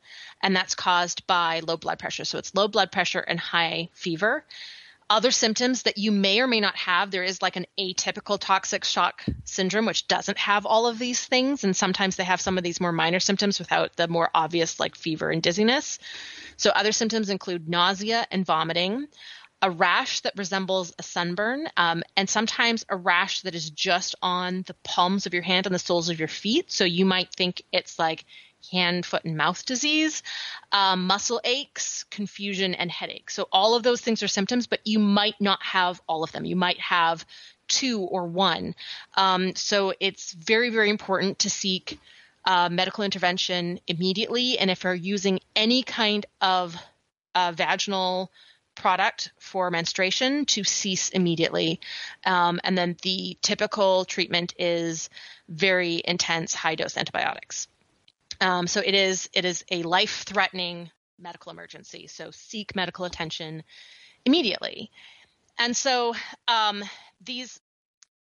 [0.43, 2.25] and that's caused by low blood pressure.
[2.25, 4.45] So it's low blood pressure and high fever.
[5.11, 8.85] Other symptoms that you may or may not have, there is like an atypical toxic
[8.85, 11.65] shock syndrome, which doesn't have all of these things.
[11.65, 14.95] And sometimes they have some of these more minor symptoms without the more obvious, like
[14.95, 15.99] fever and dizziness.
[16.57, 19.09] So other symptoms include nausea and vomiting,
[19.61, 24.63] a rash that resembles a sunburn, um, and sometimes a rash that is just on
[24.69, 26.71] the palms of your hand and the soles of your feet.
[26.71, 28.25] So you might think it's like
[28.71, 30.23] hand, foot, and mouth disease,
[30.73, 33.31] um, muscle aches, confusion, and headache.
[33.31, 36.45] So all of those things are symptoms, but you might not have all of them.
[36.45, 37.25] You might have
[37.69, 38.75] two or one.
[39.17, 41.99] Um, so it's very, very important to seek
[42.45, 44.59] uh, medical intervention immediately.
[44.59, 46.77] And if you're using any kind of
[47.35, 48.31] uh, vaginal
[48.75, 51.81] product for menstruation to cease immediately.
[52.25, 55.11] Um, and then the typical treatment is
[55.49, 57.69] very intense high dose antibiotics.
[58.41, 62.07] Um, so it is it is a life threatening medical emergency.
[62.07, 63.62] So seek medical attention
[64.24, 64.91] immediately.
[65.59, 66.14] And so
[66.49, 66.82] um,
[67.20, 67.61] these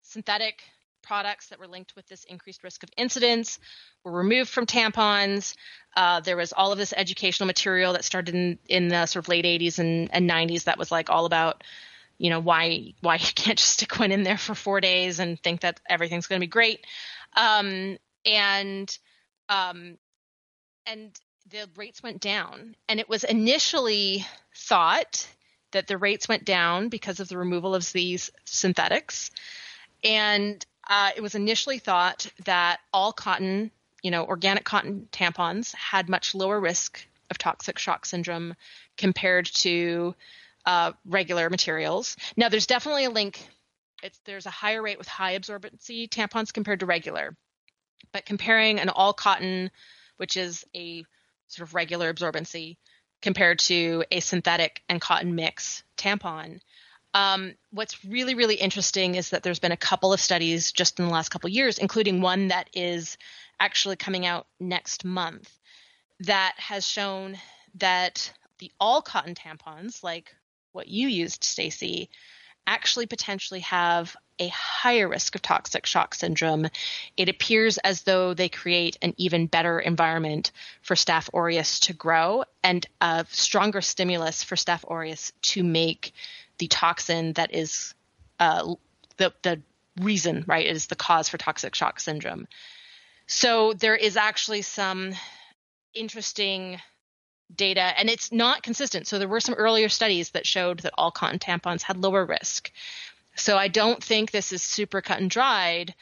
[0.02, 0.62] synthetic
[1.02, 3.60] products that were linked with this increased risk of incidence
[4.04, 5.56] were removed from tampons.
[5.96, 9.30] Uh, there was all of this educational material that started in, in the sort of
[9.30, 11.64] late 80s and, and 90s that was like all about,
[12.18, 15.42] you know, why why you can't just stick one in there for four days and
[15.42, 16.86] think that everything's going to be great.
[17.36, 18.98] Um, and
[19.48, 19.98] um,
[20.90, 21.12] and
[21.52, 24.26] the rates went down, and it was initially
[24.56, 25.28] thought
[25.72, 29.30] that the rates went down because of the removal of these synthetics.
[30.04, 33.72] And uh, it was initially thought that all cotton,
[34.02, 38.56] you know, organic cotton tampons had much lower risk of toxic shock syndrome
[38.98, 40.16] compared to
[40.66, 42.18] uh, regular materials.
[42.36, 43.48] Now, there's definitely a link.
[44.02, 47.36] It's, there's a higher rate with high absorbency tampons compared to regular.
[48.12, 49.70] But comparing an all cotton,
[50.20, 51.04] which is a
[51.48, 52.78] sort of regular absorbency,
[53.22, 56.60] compared to a synthetic and cotton mix tampon,
[57.14, 61.06] um, what's really, really interesting is that there's been a couple of studies just in
[61.06, 63.18] the last couple years, including one that is
[63.60, 65.52] actually coming out next month,
[66.20, 67.38] that has shown
[67.76, 70.36] that the all cotton tampons, like
[70.72, 72.10] what you used, Stacy,
[72.68, 76.68] actually potentially have a higher risk of toxic shock syndrome.
[77.18, 80.52] It appears as though they create an even better environment
[80.82, 86.14] for Staph aureus to grow and a stronger stimulus for Staph aureus to make
[86.58, 87.94] the toxin that is
[88.40, 88.76] uh,
[89.18, 89.62] the the
[90.00, 92.48] reason, right, is the cause for toxic shock syndrome.
[93.28, 95.14] So there is actually some
[95.94, 96.80] interesting
[97.54, 99.08] data, and it's not consistent.
[99.08, 102.72] So there were some earlier studies that showed that all cotton tampons had lower risk.
[103.36, 105.94] So I don't think this is super cut and dried.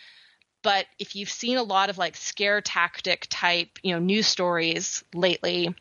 [0.63, 5.03] But if you've seen a lot of like scare tactic type, you know, news stories
[5.13, 5.73] lately,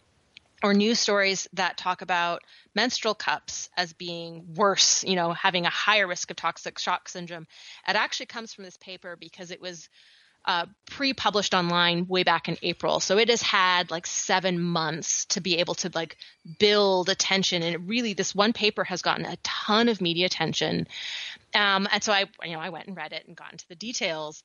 [0.63, 2.43] or news stories that talk about
[2.75, 7.47] menstrual cups as being worse, you know, having a higher risk of toxic shock syndrome.
[7.87, 9.89] It actually comes from this paper because it was
[10.47, 13.01] uh, pre-published online way back in April.
[13.01, 16.17] So it has had like seven months to be able to like
[16.59, 20.87] build attention, and really this one paper has gotten a ton of media attention.
[21.55, 23.75] Um, and so I, you know, I went and read it and got into the
[23.75, 24.43] details.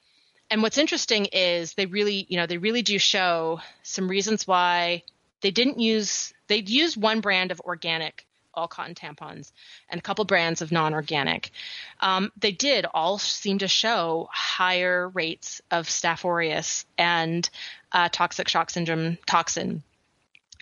[0.50, 5.04] And what's interesting is they really, you know, they really do show some reasons why
[5.42, 9.52] they didn't use they used one brand of organic all cotton tampons
[9.90, 11.52] and a couple brands of non-organic.
[12.00, 17.50] Um, they did all seem to show higher rates of Staph aureus and
[17.92, 19.84] uh, toxic shock syndrome toxin.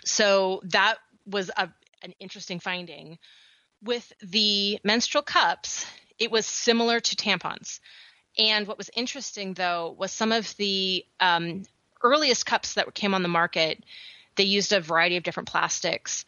[0.06, 1.70] So that was a,
[2.02, 3.18] an interesting finding.
[3.84, 5.86] With the menstrual cups,
[6.18, 7.80] it was similar to tampons.
[8.38, 11.64] And what was interesting, though, was some of the um,
[12.04, 13.84] earliest cups that came on the market.
[14.36, 16.26] They used a variety of different plastics.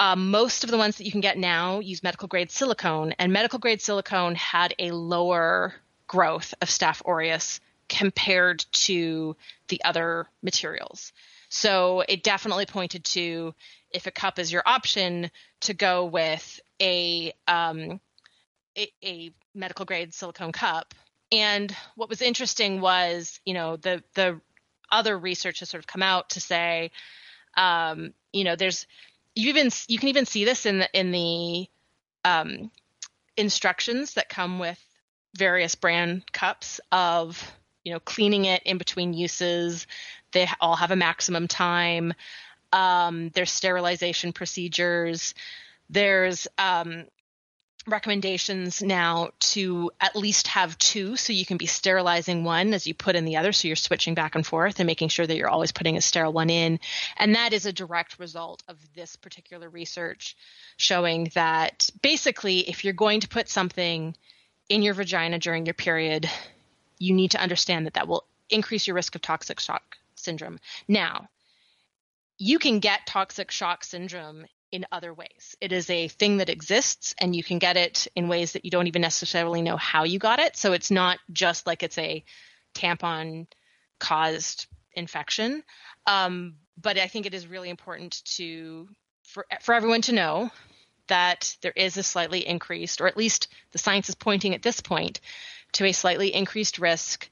[0.00, 3.32] Uh, most of the ones that you can get now use medical grade silicone, and
[3.32, 5.74] medical grade silicone had a lower
[6.06, 9.36] growth of Staph aureus compared to
[9.68, 11.12] the other materials.
[11.48, 13.54] So it definitely pointed to
[13.90, 18.00] if a cup is your option to go with a um,
[18.76, 20.94] a, a medical grade silicone cup.
[21.32, 24.40] And what was interesting was, you know, the the
[24.90, 26.90] other research has sort of come out to say,
[27.56, 28.86] um, you know, there's
[29.38, 31.68] you even you can even see this in the in the
[32.24, 32.72] um,
[33.36, 34.82] instructions that come with
[35.36, 37.52] various brand cups of
[37.84, 39.86] you know cleaning it in between uses.
[40.32, 42.14] They all have a maximum time.
[42.72, 45.34] Um, there's sterilization procedures.
[45.88, 47.04] There's um,
[47.88, 52.94] recommendations now to at least have two so you can be sterilizing one as you
[52.94, 55.48] put in the other so you're switching back and forth and making sure that you're
[55.48, 56.80] always putting a sterile one in.
[57.16, 60.36] And that is a direct result of this particular research
[60.76, 64.14] showing that basically if you're going to put something
[64.68, 66.28] in your vagina during your period
[66.98, 70.58] you need to understand that that will increase your risk of toxic shock syndrome.
[70.86, 71.28] Now
[72.38, 75.56] you can get toxic shock syndrome in other ways.
[75.60, 78.70] It is a thing that exists and you can get it in ways that you
[78.70, 80.56] don't even necessarily know how you got it.
[80.56, 82.24] So it's not just like it's a
[82.74, 83.46] tampon
[83.98, 85.62] caused infection.
[86.06, 88.88] Um, but I think it is really important to
[89.24, 90.50] for for everyone to know
[91.08, 94.80] that there is a slightly increased, or at least the science is pointing at this
[94.80, 95.20] point
[95.72, 97.28] to a slightly increased risk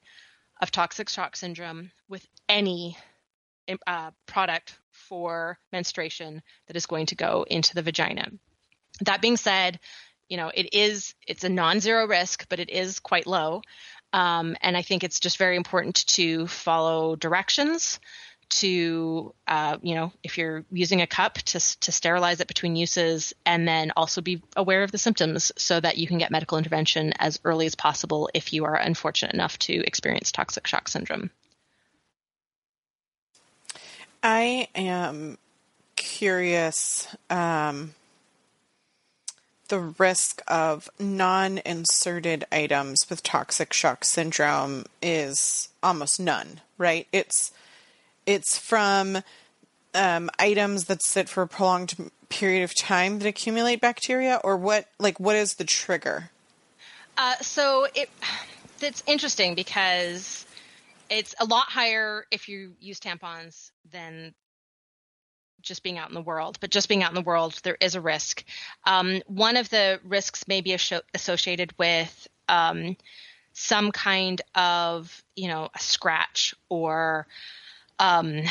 [0.61, 2.97] of toxic shock syndrome with any
[3.85, 8.29] uh, product for menstruation that is going to go into the vagina.
[9.01, 9.79] That being said,
[10.29, 13.61] you know, it is it's a non-zero risk, but it is quite low.
[14.13, 17.99] Um, and I think it's just very important to follow directions
[18.49, 23.33] to uh, you know if you're using a cup to, to sterilize it between uses
[23.45, 27.13] and then also be aware of the symptoms so that you can get medical intervention
[27.19, 31.29] as early as possible if you are unfortunate enough to experience toxic shock syndrome
[34.23, 35.37] I am
[35.95, 37.93] curious um,
[39.67, 47.07] the risk of non inserted items with toxic shock syndrome is almost none, right?
[47.11, 47.51] It's
[48.25, 49.23] it's from
[49.93, 54.87] um, items that sit for a prolonged period of time that accumulate bacteria, or what?
[54.99, 56.29] Like, what is the trigger?
[57.17, 58.09] Uh, so it
[58.81, 60.45] it's interesting because
[61.09, 64.33] it's a lot higher if you use tampons than
[65.61, 66.57] just being out in the world.
[66.59, 68.43] But just being out in the world, there is a risk.
[68.85, 70.77] Um, one of the risks may be
[71.13, 72.95] associated with um,
[73.53, 77.27] some kind of, you know, a scratch or,
[77.99, 78.43] um,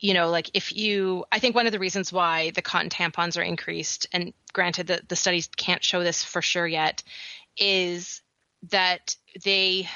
[0.00, 3.38] you know, like if you, I think one of the reasons why the cotton tampons
[3.38, 7.02] are increased, and granted that the studies can't show this for sure yet,
[7.56, 8.20] is
[8.70, 9.88] that they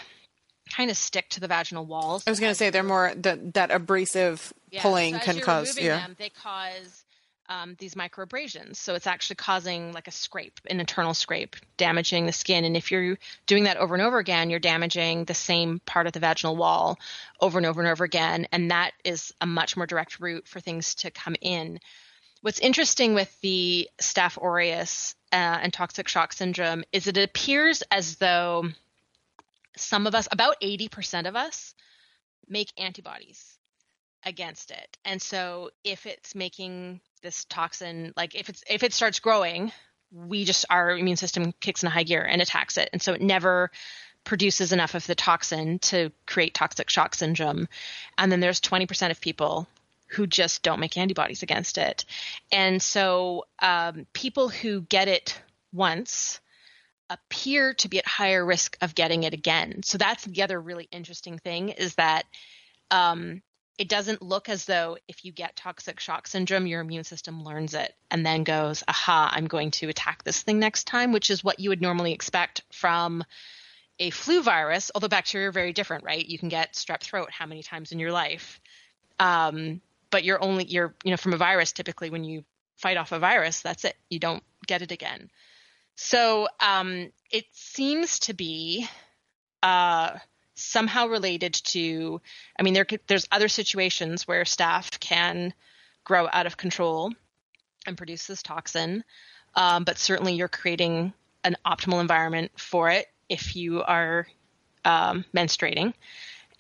[0.75, 2.25] kind of stick to the vaginal walls.
[2.27, 5.79] I was going to say they're more that that abrasive yeah, pulling so can cause
[5.79, 5.99] yeah.
[5.99, 7.05] Them, they cause
[7.51, 8.77] um, these microabrasions.
[8.77, 12.65] So it's actually causing like a scrape, an internal scrape, damaging the skin.
[12.65, 16.13] And if you're doing that over and over again, you're damaging the same part of
[16.13, 16.99] the vaginal wall
[17.41, 18.47] over and over and over again.
[18.53, 21.81] And that is a much more direct route for things to come in.
[22.43, 28.17] What's interesting with the Staph aureus uh, and toxic shock syndrome is it appears as
[28.17, 28.69] though
[29.81, 31.75] some of us, about 80% of us,
[32.49, 33.59] make antibodies
[34.25, 34.99] against it.
[35.05, 39.73] And so if it's making this toxin like if it's if it starts growing,
[40.13, 42.91] we just our immune system kicks in a high gear and attacks it.
[42.93, 43.71] And so it never
[44.25, 47.69] produces enough of the toxin to create toxic shock syndrome.
[48.19, 49.67] And then there's 20% of people
[50.09, 52.05] who just don't make antibodies against it.
[52.53, 55.41] And so um, people who get it
[55.73, 56.41] once
[57.11, 59.83] appear to be at higher risk of getting it again.
[59.83, 62.25] So that's the other really interesting thing is that
[62.91, 63.43] um,
[63.77, 67.75] it doesn't look as though if you get toxic shock syndrome, your immune system learns
[67.75, 71.43] it and then goes, aha, I'm going to attack this thing next time, which is
[71.43, 73.25] what you would normally expect from
[73.99, 76.25] a flu virus, although bacteria are very different, right?
[76.25, 78.61] You can get strep throat how many times in your life?
[79.19, 79.81] Um,
[80.11, 82.45] but you're only, you're, you know, from a virus, typically when you
[82.77, 83.97] fight off a virus, that's it.
[84.09, 85.31] You don't get it again.
[86.03, 88.89] So um, it seems to be
[89.63, 90.17] uh,
[90.55, 92.23] somehow related to.
[92.59, 95.53] I mean, there there's other situations where staph can
[96.03, 97.13] grow out of control
[97.87, 99.05] and produce this toxin,
[99.55, 101.13] um, but certainly you're creating
[101.45, 104.27] an optimal environment for it if you are
[104.87, 105.93] um, menstruating,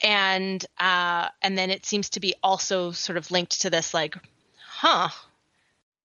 [0.02, 4.16] and uh, and then it seems to be also sort of linked to this like,
[4.58, 5.08] huh,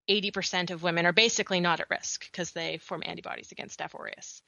[0.10, 4.42] 80% of women are basically not at risk because they form antibodies against Staph aureus.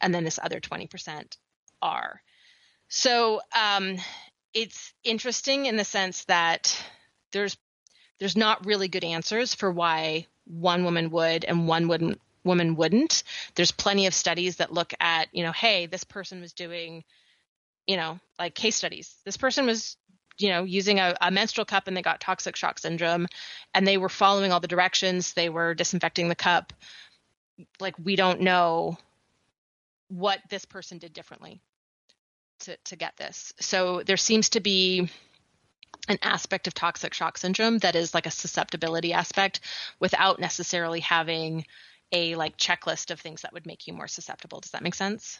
[0.00, 1.36] And then this other 20%
[1.82, 2.20] are.
[2.88, 3.96] So um,
[4.52, 6.76] it's interesting in the sense that
[7.32, 7.56] there's
[8.20, 13.24] there's not really good answers for why one woman would and one wouldn't woman wouldn't.
[13.54, 17.04] There's plenty of studies that look at, you know, hey, this person was doing,
[17.86, 19.16] you know, like case studies.
[19.24, 19.96] This person was
[20.38, 23.26] you know, using a, a, menstrual cup and they got toxic shock syndrome
[23.72, 26.72] and they were following all the directions, they were disinfecting the cup.
[27.78, 28.98] Like, we don't know
[30.08, 31.60] what this person did differently
[32.60, 33.52] to, to get this.
[33.60, 35.08] So there seems to be
[36.08, 39.60] an aspect of toxic shock syndrome that is like a susceptibility aspect
[40.00, 41.64] without necessarily having
[42.12, 44.60] a like checklist of things that would make you more susceptible.
[44.60, 45.38] Does that make sense?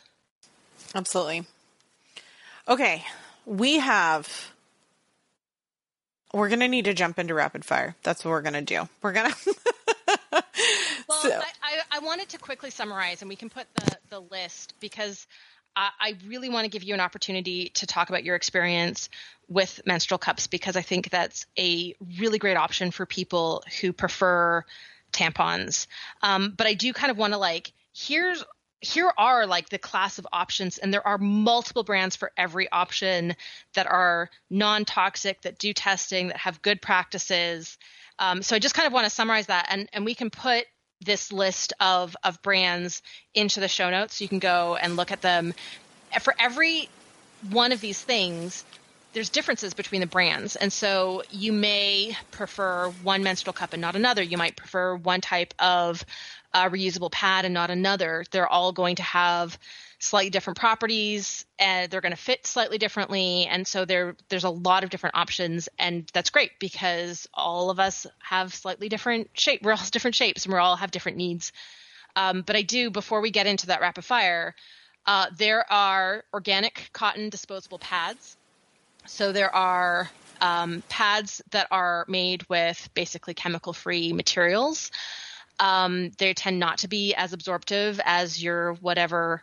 [0.95, 1.45] Absolutely.
[2.67, 3.05] Okay.
[3.47, 4.54] We have
[6.35, 7.95] we're going to need to jump into rapid fire.
[8.03, 8.89] That's what we're going to do.
[9.03, 9.55] We're going to.
[10.33, 11.41] well, so.
[11.63, 15.27] I, I, wanted to quickly summarize, and we can put the, the list because
[15.77, 19.09] I, I really want to give you an opportunity to talk about your experience
[19.49, 24.65] with menstrual cups because I think that's a really great option for people who prefer
[25.13, 25.87] tampons.
[26.23, 28.45] Um, but I do kind of want to like here's
[28.85, 33.35] here are like the class of options and there are multiple brands for every option
[33.75, 37.79] that are non-toxic that do testing that have good practices.
[38.19, 40.67] Um, so i just kind of want to summarize that and, and we can put
[41.05, 43.03] this list of, of brands
[43.35, 44.17] into the show notes.
[44.17, 45.55] So you can go and look at them.
[46.21, 46.89] For every
[47.51, 48.65] one of these things
[49.15, 53.95] there's differences between the brands and so you may prefer one menstrual cup and not
[53.95, 54.23] another.
[54.23, 56.05] You might prefer one type of
[56.55, 58.25] a reusable pad and not another.
[58.31, 59.59] They're all going to have
[59.99, 63.47] slightly different properties and they're going to fit slightly differently.
[63.47, 65.69] And so there, there's a lot of different options.
[65.79, 69.63] And that's great because all of us have slightly different shape.
[69.63, 71.53] We're all different shapes and we all have different needs.
[72.17, 74.55] Um, but I do, before we get into that rapid fire,
[75.07, 78.37] uh, there are organic cotton disposable pads.
[79.07, 80.09] So there are
[80.41, 84.91] um, pads that are made with basically chemical free materials.
[85.61, 89.43] Um, they tend not to be as absorptive as your whatever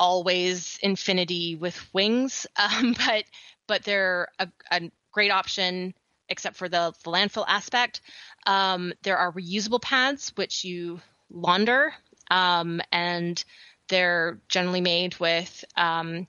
[0.00, 3.24] always infinity with wings, um, but
[3.66, 5.94] but they're a, a, great option
[6.28, 8.02] except for the, the landfill aspect.
[8.46, 11.00] Um, there are reusable pads which you
[11.30, 11.92] launder,
[12.30, 13.42] um, and
[13.88, 16.26] they're generally made with um,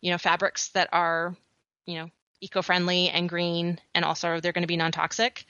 [0.00, 1.36] you know fabrics that are
[1.86, 5.44] you know eco-friendly and green, and also they're going to be non-toxic.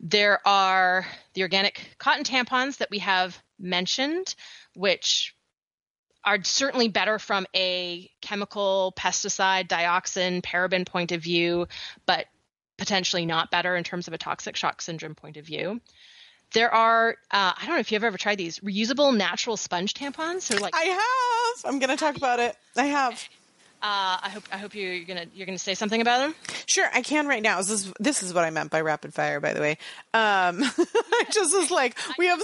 [0.00, 4.34] There are the organic cotton tampons that we have mentioned,
[4.74, 5.34] which
[6.24, 11.68] are certainly better from a chemical, pesticide, dioxin, paraben point of view,
[12.06, 12.26] but
[12.78, 15.80] potentially not better in terms of a toxic shock syndrome point of view.
[16.52, 20.42] There are, uh, I don't know if you've ever tried these reusable natural sponge tampons.
[20.42, 21.72] So like I have.
[21.72, 22.56] I'm going to talk about it.
[22.76, 23.22] I have.
[23.84, 26.34] Uh, I hope I hope you're gonna you're gonna say something about them.
[26.64, 27.58] Sure, I can right now.
[27.58, 29.40] This is this is what I meant by rapid fire.
[29.40, 29.72] By the way,
[30.14, 32.40] um, I just was like we have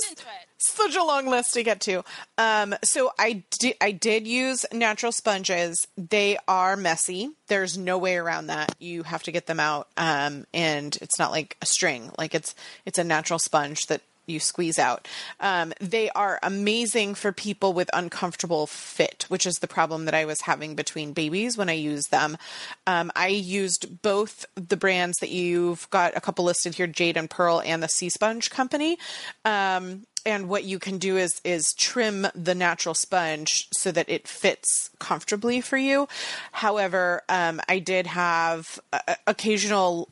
[0.59, 2.05] such a long list to get to.
[2.37, 5.89] Um, so I did I did use natural sponges.
[5.97, 7.31] They are messy.
[7.49, 8.77] There's no way around that.
[8.79, 12.11] You have to get them out, um, and it's not like a string.
[12.19, 15.07] Like it's it's a natural sponge that you squeeze out.
[15.41, 20.25] Um, they are amazing for people with uncomfortable fit, which is the problem that I
[20.25, 22.39] was having between babies when I used them.
[22.87, 27.29] Um, I used both the brands that you've got a couple listed here, Jade and
[27.29, 28.99] Pearl, and the Sea Sponge Company.
[29.45, 34.29] Um, and what you can do is is trim the natural sponge so that it
[34.29, 36.09] fits comfortably for you.
[36.53, 40.09] However, um, I did have uh, occasional.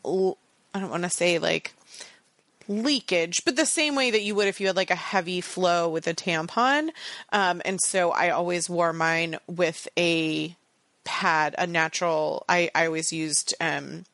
[0.75, 1.75] I don't want to say like
[2.69, 5.89] leakage, but the same way that you would if you had like a heavy flow
[5.89, 6.91] with a tampon.
[7.33, 10.55] Um, and so I always wore mine with a
[11.05, 12.45] pad, a natural.
[12.49, 13.55] I I always used.
[13.61, 14.05] Um,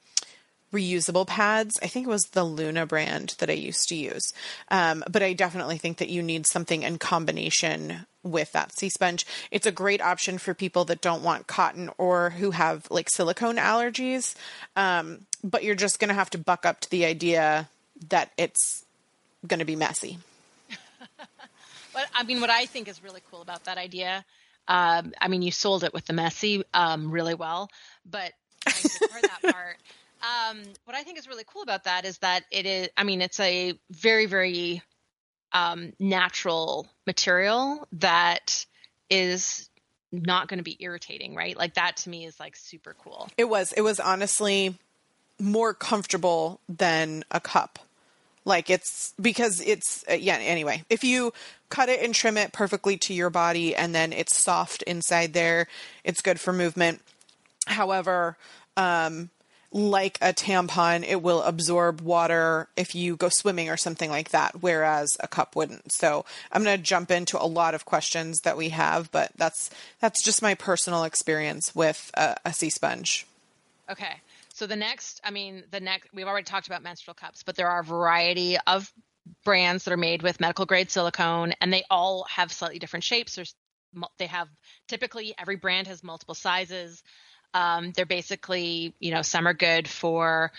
[0.73, 1.79] reusable pads.
[1.83, 4.33] I think it was the Luna brand that I used to use.
[4.73, 9.25] Um, but I definitely think that you need something in combination with that sea sponge.
[9.51, 13.57] It's a great option for people that don't want cotton or who have like silicone
[13.57, 14.35] allergies.
[14.75, 17.69] Um, but you're just going to have to buck up to the idea
[18.11, 18.85] that it's
[19.47, 20.19] going to be messy.
[21.93, 24.25] but I mean, what I think is really cool about that idea,
[24.69, 27.69] um, I mean, you sold it with the messy um, really well,
[28.09, 28.33] but
[28.67, 28.73] I
[29.23, 29.77] that part.
[30.23, 33.21] Um, what I think is really cool about that is that it is, I mean,
[33.21, 34.83] it's a very, very
[35.53, 38.65] um, natural material that
[39.11, 39.69] is
[40.11, 41.57] not going to be irritating, right?
[41.57, 43.29] Like that to me is like super cool.
[43.37, 44.79] It was, it was honestly
[45.41, 47.79] more comfortable than a cup.
[48.45, 51.33] Like it's because it's, uh, yeah, anyway, if you
[51.71, 55.67] cut it and trim it perfectly to your body and then it's soft inside there,
[56.05, 57.01] it's good for movement.
[57.67, 58.37] However,
[58.77, 59.31] um,
[59.73, 64.63] like a tampon, it will absorb water if you go swimming or something like that,
[64.63, 65.91] whereas a cup wouldn't.
[65.91, 69.71] So I'm going to jump into a lot of questions that we have, but that's
[69.99, 73.27] that's just my personal experience with a, a sea sponge.
[73.91, 74.21] Okay.
[74.65, 77.69] So the next, I mean, the next, we've already talked about menstrual cups, but there
[77.69, 78.91] are a variety of
[79.45, 83.35] brands that are made with medical grade silicone, and they all have slightly different shapes.
[83.35, 83.55] There's,
[84.17, 84.49] they have
[84.89, 87.03] typically every brand has multiple sizes.
[87.53, 90.51] Um, they're basically, you know, some are good for,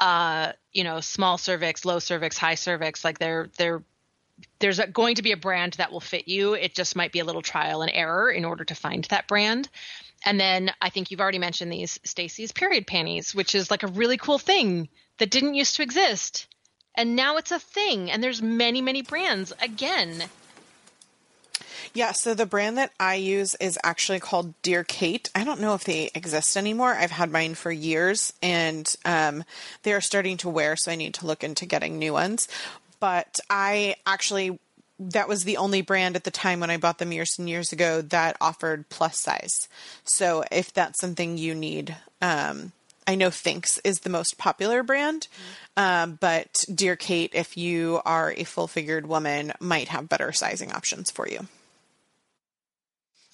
[0.00, 3.04] uh, you know, small cervix, low cervix, high cervix.
[3.04, 3.84] Like they're they're
[4.58, 6.54] there's a, going to be a brand that will fit you.
[6.54, 9.68] It just might be a little trial and error in order to find that brand.
[10.24, 13.88] And then I think you've already mentioned these Stacy's period panties, which is like a
[13.88, 16.46] really cool thing that didn't used to exist.
[16.94, 20.24] And now it's a thing and there's many many brands again.
[21.92, 25.30] Yeah, so the brand that I use is actually called Dear Kate.
[25.32, 26.94] I don't know if they exist anymore.
[26.94, 29.44] I've had mine for years and um,
[29.84, 32.48] they are starting to wear, so I need to look into getting new ones.
[32.98, 34.58] But I actually
[34.98, 37.72] that was the only brand at the time when I bought them years and years
[37.72, 39.68] ago that offered plus size.
[40.04, 42.72] So if that's something you need, um,
[43.06, 45.28] I know Thinx is the most popular brand,
[45.76, 45.82] mm-hmm.
[45.82, 50.72] um, but Dear Kate, if you are a full figured woman, might have better sizing
[50.72, 51.46] options for you.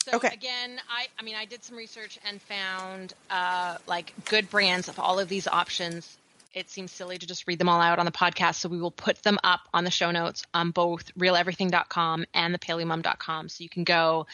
[0.04, 0.28] So okay.
[0.32, 4.98] again, I I mean I did some research and found uh, like good brands of
[4.98, 6.16] all of these options.
[6.52, 8.90] It seems silly to just read them all out on the podcast, so we will
[8.90, 13.84] put them up on the show notes on both realeverything.com and thepaleomom.com, so you can
[13.84, 14.26] go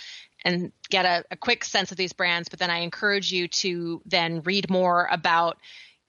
[0.42, 2.48] and get a, a quick sense of these brands.
[2.48, 5.58] But then I encourage you to then read more about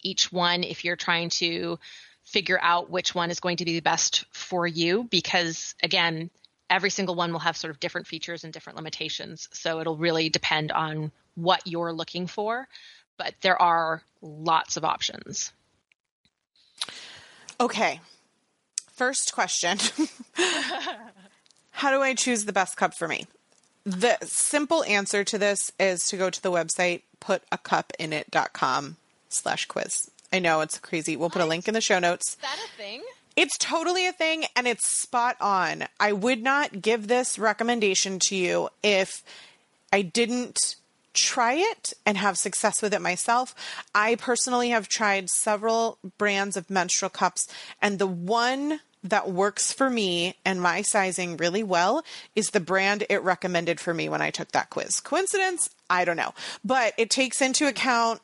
[0.01, 1.77] each one if you're trying to
[2.23, 6.29] figure out which one is going to be the best for you, because again
[6.69, 9.47] every single one will have sort of different features and different limitations.
[9.51, 12.67] So it'll really depend on what you're looking for,
[13.17, 15.51] but there are lots of options.
[17.59, 17.99] Okay.
[18.93, 19.77] First question
[21.71, 23.27] How do I choose the best cup for me?
[23.85, 28.97] The simple answer to this is to go to the website putacupinit.com
[29.29, 30.11] slash quiz.
[30.33, 31.15] I know it's crazy.
[31.15, 32.29] We'll put a link in the show notes.
[32.31, 33.03] Is that a thing?
[33.35, 35.85] It's totally a thing and it's spot on.
[35.99, 39.23] I would not give this recommendation to you if
[39.93, 40.75] I didn't
[41.17, 43.55] try it and have success with it myself.
[43.93, 47.47] I personally have tried several brands of menstrual cups,
[47.81, 52.03] and the one that works for me and my sizing really well
[52.35, 54.99] is the brand it recommended for me when I took that quiz.
[54.99, 55.69] Coincidence?
[55.89, 56.33] I don't know.
[56.63, 58.21] But it takes into account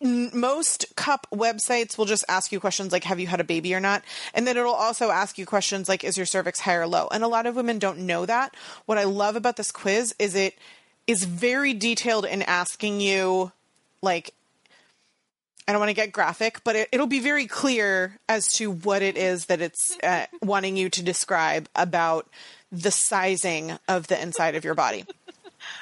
[0.00, 3.80] most cup websites will just ask you questions like have you had a baby or
[3.80, 4.02] not
[4.34, 7.24] and then it'll also ask you questions like is your cervix high or low and
[7.24, 8.54] a lot of women don't know that
[8.84, 10.58] what i love about this quiz is it
[11.06, 13.52] is very detailed in asking you
[14.02, 14.34] like
[15.66, 19.00] I don't want to get graphic, but it, will be very clear as to what
[19.00, 22.28] it is that it's uh, wanting you to describe about
[22.70, 25.06] the sizing of the inside of your body.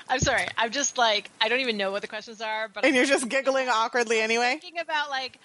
[0.08, 0.46] I'm sorry.
[0.56, 3.06] I'm just like I don't even know what the questions are, but and I'm you're
[3.06, 4.58] just giggling awkwardly anyway.
[4.60, 5.40] Thinking about like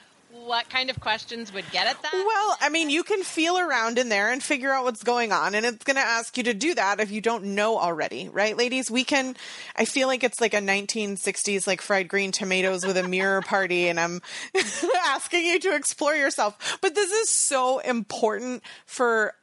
[0.45, 2.13] what kind of questions would get at that.
[2.13, 5.55] Well, I mean, you can feel around in there and figure out what's going on,
[5.55, 8.55] and it's going to ask you to do that if you don't know already, right,
[8.55, 8.89] ladies?
[8.89, 9.35] We can.
[9.75, 13.87] I feel like it's like a 1960s like fried green tomatoes with a mirror party,
[13.87, 14.21] and I'm
[15.05, 16.77] asking you to explore yourself.
[16.81, 19.33] But this is so important for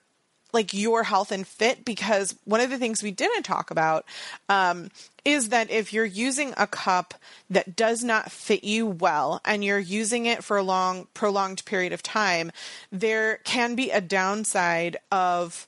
[0.55, 4.05] like your health and fit because one of the things we didn't talk about
[4.49, 4.91] um,
[5.25, 7.15] is that if you're using a cup
[7.51, 11.93] that does not fit you well and you're using it for a long prolonged period
[11.93, 12.51] of time
[12.91, 15.67] there can be a downside of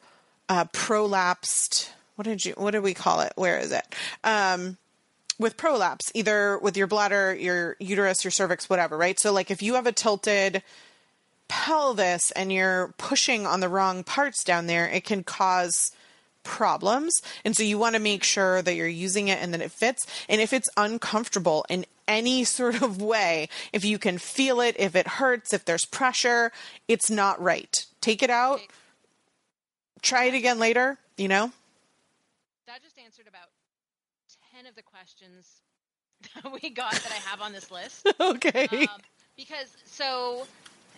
[0.48, 3.32] uh, prolapsed what did you what did we call it?
[3.36, 3.84] Where is it?
[4.24, 4.78] Um,
[5.38, 9.20] with prolapse either with your bladder your uterus your cervix whatever right?
[9.20, 10.62] So like if you have a tilted
[11.48, 15.90] pelvis and you're pushing on the wrong parts down there, it can cause
[16.42, 17.20] problems.
[17.44, 20.06] And so you want to make sure that you're using it and that it fits.
[20.28, 24.94] And if it's uncomfortable in any sort of way, if you can feel it, if
[24.96, 26.52] it hurts, if there's pressure,
[26.88, 27.84] it's not right.
[28.00, 28.60] Take it out.
[30.02, 31.52] Try it again later, you know?
[32.66, 33.48] That just answered about
[34.54, 35.62] 10 of the questions
[36.34, 38.08] that we got that I have on this list.
[38.20, 38.68] okay.
[38.70, 39.00] Um,
[39.36, 40.46] because so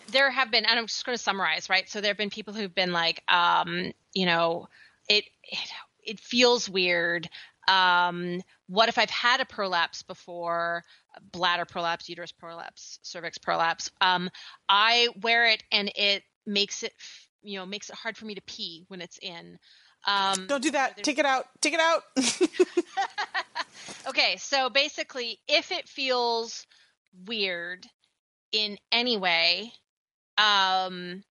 [0.09, 1.89] there have been, and I'm just going to summarize, right?
[1.89, 4.67] So there have been people who've been like, um, you know,
[5.07, 5.71] it, it,
[6.03, 7.29] it feels weird.
[7.67, 10.83] Um, what if I've had a prolapse before,
[11.31, 13.91] bladder prolapse, uterus prolapse, cervix prolapse?
[14.01, 14.29] Um,
[14.67, 16.93] I wear it and it makes it,
[17.43, 19.59] you know, makes it hard for me to pee when it's in.
[20.07, 21.03] Um, Don't do that.
[21.03, 21.45] Take it out.
[21.61, 22.03] Take it out.
[24.07, 26.65] okay, so basically, if it feels
[27.25, 27.85] weird
[28.51, 29.73] in any way,
[30.39, 31.23] um,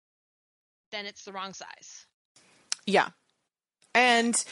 [0.92, 2.06] then it's the wrong size.
[2.86, 3.08] Yeah.
[3.94, 4.42] And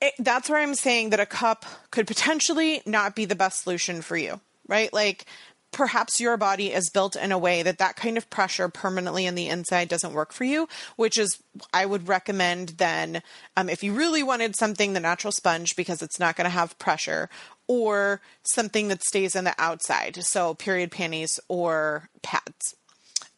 [0.00, 4.02] it, that's where I'm saying that a cup could potentially not be the best solution
[4.02, 4.92] for you, right?
[4.92, 5.26] Like
[5.72, 9.34] perhaps your body is built in a way that that kind of pressure permanently in
[9.34, 11.38] the inside doesn't work for you, which is
[11.72, 13.22] I would recommend then
[13.56, 16.78] um, if you really wanted something, the natural sponge because it's not going to have
[16.78, 17.28] pressure,
[17.68, 22.76] or something that stays on the outside, so period panties or pads.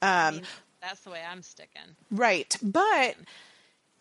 [0.02, 0.42] Um, I mean,
[0.80, 1.96] that's the way I'm sticking.
[2.10, 2.56] Right.
[2.62, 3.16] But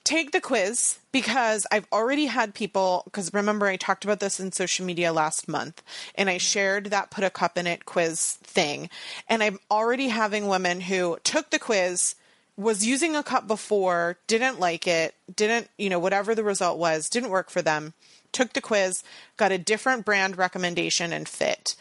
[0.07, 4.53] take the quiz because I've already had people because remember I talked about this in
[4.53, 5.83] social media last month
[6.15, 6.39] and I mm-hmm.
[6.39, 8.89] shared that put a cup in it quiz thing
[9.27, 12.15] and I'm already having women who took the quiz
[12.55, 17.09] was using a cup before didn't like it didn't you know whatever the result was
[17.09, 17.93] didn't work for them
[18.31, 19.03] took the quiz
[19.35, 21.75] got a different brand recommendation and fit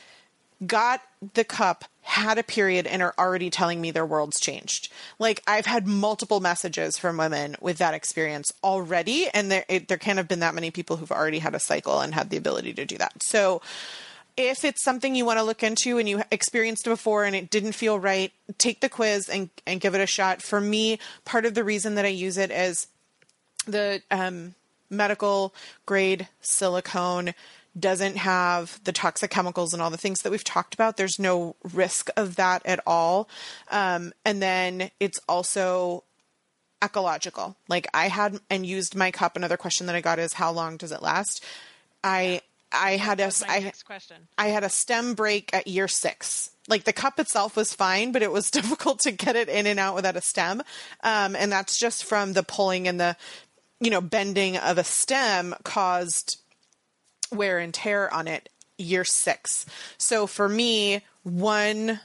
[0.65, 1.03] got
[1.35, 4.93] the cup, had a period, and are already telling me their world's changed.
[5.19, 9.99] Like I've had multiple messages from women with that experience already, and there it, there
[9.99, 12.73] can't have been that many people who've already had a cycle and had the ability
[12.75, 13.23] to do that.
[13.23, 13.61] So.
[14.39, 17.73] If it's something you want to look into and you experienced before and it didn't
[17.73, 20.43] feel right, take the quiz and, and give it a shot.
[20.43, 22.87] For me, part of the reason that I use it is
[23.67, 24.55] the um,
[24.91, 25.55] medical
[25.87, 27.33] grade silicone
[27.79, 30.97] doesn't have the toxic chemicals and all the things that we've talked about.
[30.97, 33.29] There's no risk of that at all.
[33.71, 36.05] Um, and then it's also
[36.83, 37.57] ecological.
[37.69, 39.37] Like I had and used my cup.
[39.37, 41.45] Another question that I got is how long does it last?
[42.03, 42.41] I
[42.73, 43.73] I had a I,
[44.39, 46.51] I had a stem break at year six.
[46.69, 49.79] Like the cup itself was fine, but it was difficult to get it in and
[49.79, 50.63] out without a stem.
[51.03, 53.17] Um, and that's just from the pulling and the
[53.81, 56.41] you know bending of a stem caused
[57.33, 58.49] wear and tear on it
[58.79, 59.67] year six.
[59.99, 62.01] So for me, one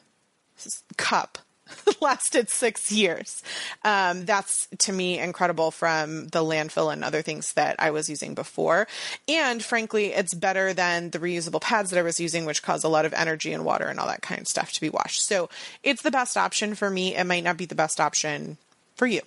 [0.97, 1.39] cup
[2.01, 3.41] lasted six years.
[3.83, 8.33] Um, that's to me incredible from the landfill and other things that I was using
[8.33, 8.87] before.
[9.27, 12.89] And frankly, it's better than the reusable pads that I was using, which cause a
[12.89, 15.25] lot of energy and water and all that kind of stuff to be washed.
[15.25, 15.49] So
[15.83, 17.15] it's the best option for me.
[17.15, 18.57] It might not be the best option
[18.95, 19.21] for you.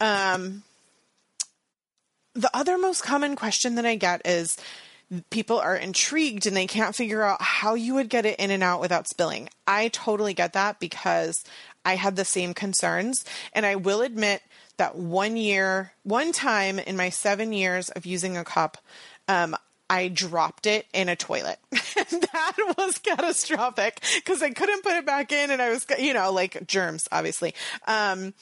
[0.00, 0.62] Um,
[2.34, 4.56] the other most common question that I get is,
[5.30, 8.62] people are intrigued and they can't figure out how you would get it in and
[8.62, 9.48] out without spilling.
[9.66, 11.44] I totally get that because
[11.84, 13.24] I had the same concerns.
[13.52, 14.42] And I will admit
[14.76, 18.78] that one year, one time in my seven years of using a cup,
[19.26, 19.56] um,
[19.90, 21.58] I dropped it in a toilet.
[21.70, 26.30] that was catastrophic because I couldn't put it back in and I was, you know,
[26.30, 27.54] like germs, obviously.
[27.86, 28.34] Um,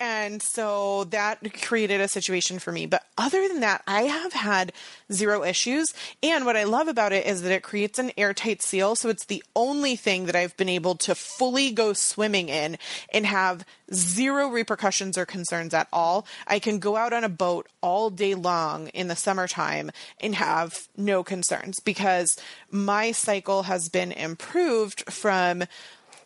[0.00, 2.86] and so that created a situation for me.
[2.86, 4.72] But other than that, I have had
[5.12, 5.92] zero issues.
[6.22, 8.94] And what I love about it is that it creates an airtight seal.
[8.94, 12.78] So it's the only thing that I've been able to fully go swimming in
[13.12, 16.26] and have zero repercussions or concerns at all.
[16.46, 19.90] I can go out on a boat all day long in the summertime
[20.20, 22.38] and have no concerns because
[22.70, 25.64] my cycle has been improved from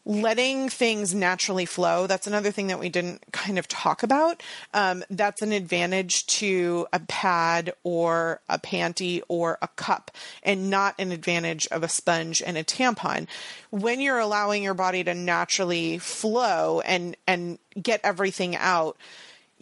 [0.04, 2.06] letting things naturally flow.
[2.06, 4.42] That's another thing that we didn't kind of talk about.
[4.74, 10.10] Um, that's an advantage to a pad or a panty or a cup,
[10.42, 13.26] and not an advantage of a sponge and a tampon.
[13.70, 18.96] When you're allowing your body to naturally flow and and get everything out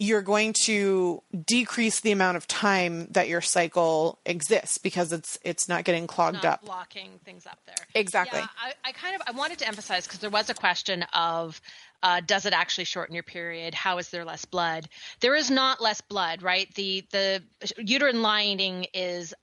[0.01, 5.69] you're going to decrease the amount of time that your cycle exists because it's it's
[5.69, 6.65] not getting clogged not up.
[6.65, 7.75] blocking things up there.
[7.93, 8.39] Exactly.
[8.39, 11.61] Yeah, I, I kind of I wanted to emphasize because there was a question of
[12.01, 13.75] uh, does it actually shorten your period?
[13.75, 14.89] How is there less blood?
[15.19, 16.67] There is not less blood, right?
[16.73, 17.43] The the
[17.77, 19.35] uterine lining is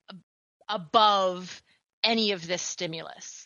[0.68, 1.62] above
[2.02, 3.37] any of this stimulus.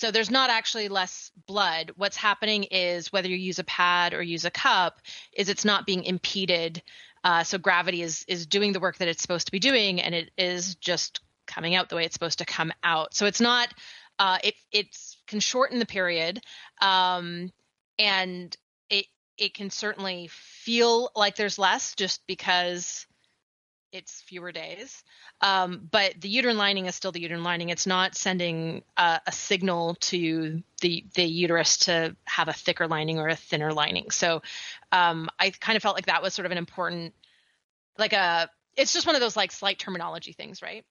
[0.00, 1.92] So there's not actually less blood.
[1.96, 5.84] What's happening is whether you use a pad or use a cup, is it's not
[5.84, 6.80] being impeded.
[7.22, 10.14] Uh, so gravity is is doing the work that it's supposed to be doing, and
[10.14, 13.12] it is just coming out the way it's supposed to come out.
[13.12, 13.74] So it's not.
[14.18, 16.40] Uh, it it's can shorten the period,
[16.80, 17.52] um,
[17.98, 18.56] and
[18.88, 19.04] it
[19.36, 23.06] it can certainly feel like there's less just because
[23.92, 25.02] it's fewer days.
[25.40, 27.70] Um, but the uterine lining is still the uterine lining.
[27.70, 33.18] It's not sending a, a, signal to the the uterus to have a thicker lining
[33.18, 34.10] or a thinner lining.
[34.10, 34.42] So
[34.92, 37.14] um, I kind of felt like that was sort of an important,
[37.98, 38.48] like a.
[38.76, 40.84] It's just one of those like slight terminology things, right?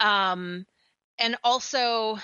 [0.00, 0.66] Um,
[1.18, 2.18] and also,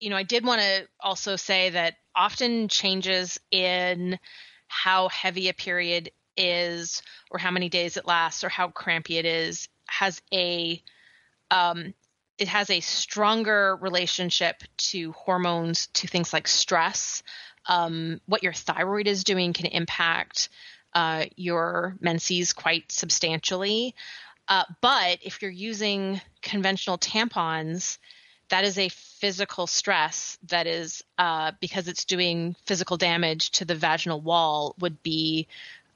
[0.00, 4.18] you know, I did want to also say that often changes in
[4.66, 9.24] how heavy a period is or how many days it lasts or how crampy it
[9.24, 10.82] is has a
[11.50, 11.94] um,
[12.38, 17.22] it has a stronger relationship to hormones to things like stress.
[17.66, 20.48] Um, what your thyroid is doing can impact
[20.94, 23.94] uh, your menses quite substantially.
[24.48, 27.98] Uh, but if you're using conventional tampons
[28.48, 33.74] that is a physical stress that is uh, because it's doing physical damage to the
[33.74, 35.48] vaginal wall would be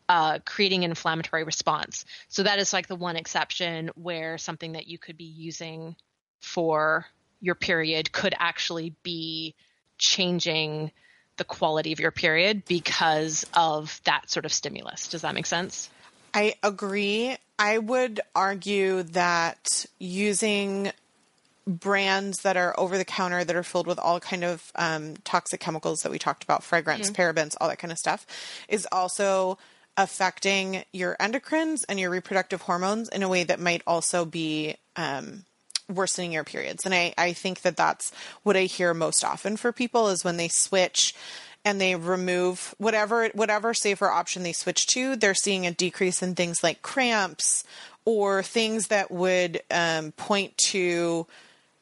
[0.08, 2.04] uh, creating an inflammatory response.
[2.28, 5.96] So that is like the one exception where something that you could be using
[6.40, 7.06] for
[7.40, 9.54] your period could actually be
[9.98, 10.92] changing
[11.36, 15.08] the quality of your period because of that sort of stimulus.
[15.08, 15.88] Does that make sense?
[16.34, 17.36] I agree.
[17.58, 20.92] I would argue that using
[21.66, 25.60] brands that are over the counter that are filled with all kind of um, toxic
[25.60, 27.20] chemicals that we talked about, fragrance, mm-hmm.
[27.20, 28.26] parabens, all that kind of stuff,
[28.68, 29.58] is also
[29.98, 35.44] affecting your endocrines and your reproductive hormones in a way that might also be um,
[35.92, 36.86] worsening your periods.
[36.86, 38.12] And I, I think that that's
[38.44, 41.14] what I hear most often for people is when they switch
[41.64, 46.36] and they remove whatever whatever safer option they switch to, they're seeing a decrease in
[46.36, 47.64] things like cramps
[48.04, 51.26] or things that would um, point to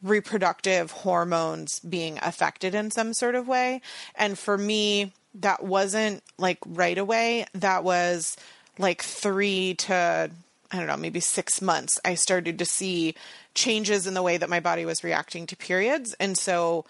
[0.02, 3.82] reproductive hormones being affected in some sort of way.
[4.14, 7.46] And for me, that wasn't like right away.
[7.54, 8.36] That was
[8.78, 10.30] like three to,
[10.70, 11.98] I don't know, maybe six months.
[12.04, 13.14] I started to see
[13.54, 16.14] changes in the way that my body was reacting to periods.
[16.20, 16.84] And so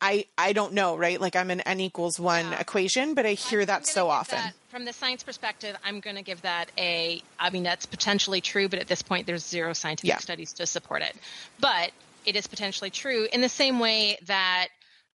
[0.00, 1.20] I, I don't know, right?
[1.20, 2.60] Like I'm an n equals one yeah.
[2.60, 4.38] equation, but I hear I'm, that I'm so often.
[4.38, 8.40] That, from the science perspective, I'm going to give that a, I mean, that's potentially
[8.40, 10.18] true, but at this point, there's zero scientific yeah.
[10.18, 11.14] studies to support it.
[11.60, 11.92] But
[12.24, 14.68] it is potentially true in the same way that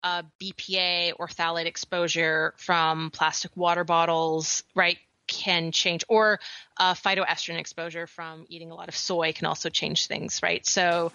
[0.05, 6.39] BPA or phthalate exposure from plastic water bottles, right, can change, or
[6.79, 10.67] phytoestrogen exposure from eating a lot of soy can also change things, right?
[10.67, 11.13] So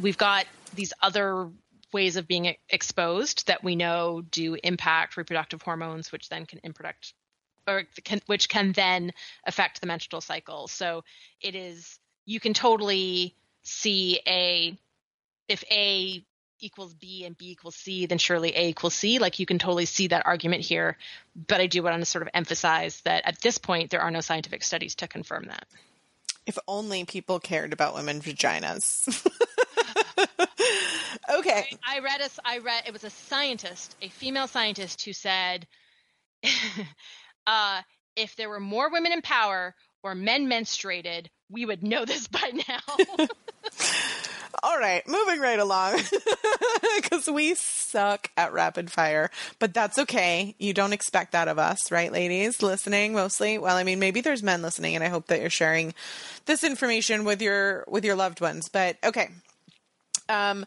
[0.00, 1.50] we've got these other
[1.92, 7.12] ways of being exposed that we know do impact reproductive hormones, which then can impact
[7.68, 9.12] or can, which can then
[9.46, 10.66] affect the menstrual cycle.
[10.66, 11.04] So
[11.40, 14.76] it is you can totally see a
[15.48, 16.24] if A
[16.64, 19.18] equals B and B equals C, then surely A equals C.
[19.18, 20.96] Like you can totally see that argument here.
[21.34, 24.20] But I do want to sort of emphasize that at this point, there are no
[24.20, 25.66] scientific studies to confirm that.
[26.46, 29.26] If only people cared about women's vaginas.
[31.30, 31.66] okay.
[31.84, 35.66] I, I read a, I read it was a scientist, a female scientist, who said,
[37.46, 37.80] uh,
[38.16, 42.52] if there were more women in power or men menstruated, we would know this by
[42.68, 43.26] now.
[44.62, 46.00] All right, moving right along
[46.96, 50.54] because we suck at rapid fire, but that's okay.
[50.58, 52.62] You don't expect that of us, right, ladies?
[52.62, 53.58] Listening mostly.
[53.58, 55.92] Well, I mean, maybe there's men listening, and I hope that you're sharing
[56.46, 58.68] this information with your with your loved ones.
[58.72, 59.28] But okay,
[60.28, 60.64] um,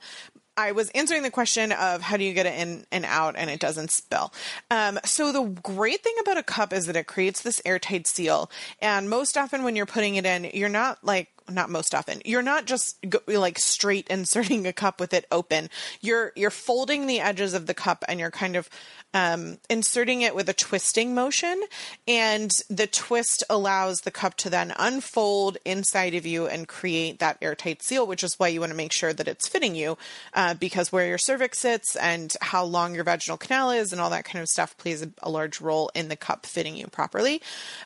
[0.58, 3.50] I was answering the question of how do you get it in and out and
[3.50, 4.34] it doesn't spill.
[4.72, 8.50] Um, so the great thing about a cup is that it creates this airtight seal,
[8.82, 12.22] and most often when you're putting it in, you're not like not most often.
[12.26, 15.70] You're not just go, like straight inserting a cup with it open.
[16.02, 18.70] You're you're folding the edges of the cup and you're kind of
[19.14, 21.62] um, inserting it with a twisting motion,
[22.08, 27.38] and the twist allows the cup to then unfold inside of you and create that
[27.42, 29.98] airtight seal, which is why you want to make sure that it's fitting you,
[30.34, 34.10] uh, because where your cervix sits and how long your vaginal canal is and all
[34.10, 37.42] that kind of stuff plays a, a large role in the cup fitting you properly.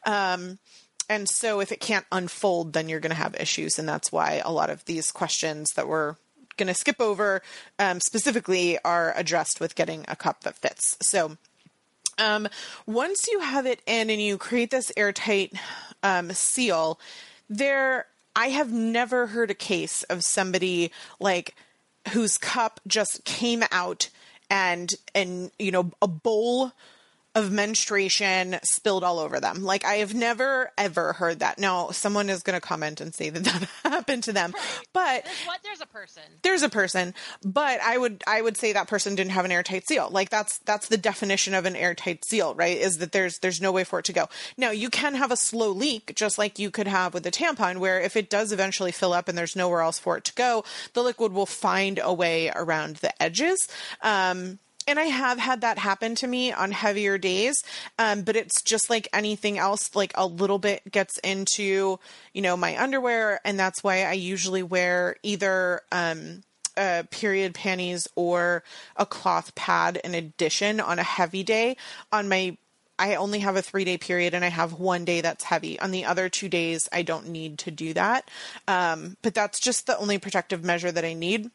[0.05, 0.57] Um,
[1.11, 4.41] and so if it can't unfold, then you're going to have issues, and that's why
[4.45, 6.15] a lot of these questions that we're
[6.55, 7.41] going to skip over
[7.77, 10.95] um, specifically are addressed with getting a cup that fits.
[11.01, 11.35] So
[12.17, 12.47] um,
[12.85, 15.51] once you have it in and you create this airtight
[16.01, 16.97] um, seal,
[17.49, 21.55] there I have never heard a case of somebody like
[22.13, 24.09] whose cup just came out
[24.49, 26.71] and and you know a bowl
[27.33, 29.63] of menstruation spilled all over them.
[29.63, 31.59] Like I have never ever heard that.
[31.59, 34.53] Now someone is going to comment and say that that happened to them,
[34.93, 35.59] but There's what?
[35.63, 36.23] There's a person.
[36.41, 37.13] there's a person,
[37.43, 40.09] but I would I would say that person didn't have an airtight seal.
[40.09, 42.77] Like that's that's the definition of an airtight seal, right?
[42.77, 44.27] Is that there's there's no way for it to go.
[44.57, 47.77] Now you can have a slow leak, just like you could have with a tampon,
[47.77, 50.63] where if it does eventually fill up and there's nowhere else for it to go,
[50.93, 53.67] the liquid will find a way around the edges.
[54.01, 57.63] Um, and I have had that happen to me on heavier days,
[57.99, 59.95] um, but it's just like anything else.
[59.95, 61.99] Like a little bit gets into,
[62.33, 66.43] you know, my underwear, and that's why I usually wear either um,
[66.77, 68.63] uh, period panties or
[68.95, 71.77] a cloth pad in addition on a heavy day.
[72.11, 72.57] On my
[73.01, 75.79] I only have a three day period and I have one day that's heavy.
[75.79, 78.29] On the other two days, I don't need to do that.
[78.67, 81.49] Um, but that's just the only protective measure that I need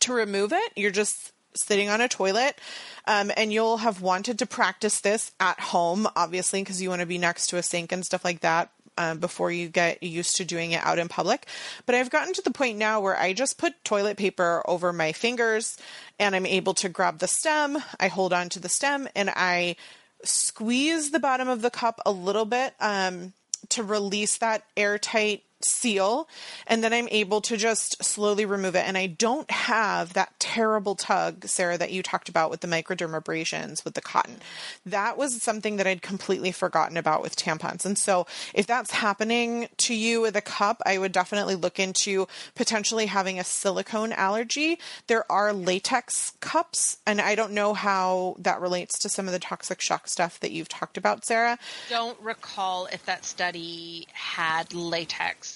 [0.00, 0.72] to remove it.
[0.74, 2.58] You're just sitting on a toilet
[3.06, 7.06] um, and you'll have wanted to practice this at home, obviously, because you want to
[7.06, 8.70] be next to a sink and stuff like that.
[8.98, 11.44] Um, before you get used to doing it out in public.
[11.84, 15.12] But I've gotten to the point now where I just put toilet paper over my
[15.12, 15.76] fingers
[16.18, 17.76] and I'm able to grab the stem.
[18.00, 19.76] I hold on to the stem and I
[20.24, 23.34] squeeze the bottom of the cup a little bit um,
[23.68, 26.28] to release that airtight seal
[26.66, 30.94] and then I'm able to just slowly remove it and I don't have that terrible
[30.94, 34.38] tug Sarah that you talked about with the microdermabrasions with the cotton.
[34.84, 37.84] That was something that I'd completely forgotten about with tampons.
[37.84, 42.26] And so if that's happening to you with a cup, I would definitely look into
[42.54, 44.78] potentially having a silicone allergy.
[45.06, 49.38] There are latex cups and I don't know how that relates to some of the
[49.38, 51.58] toxic shock stuff that you've talked about Sarah.
[51.88, 55.55] Don't recall if that study had latex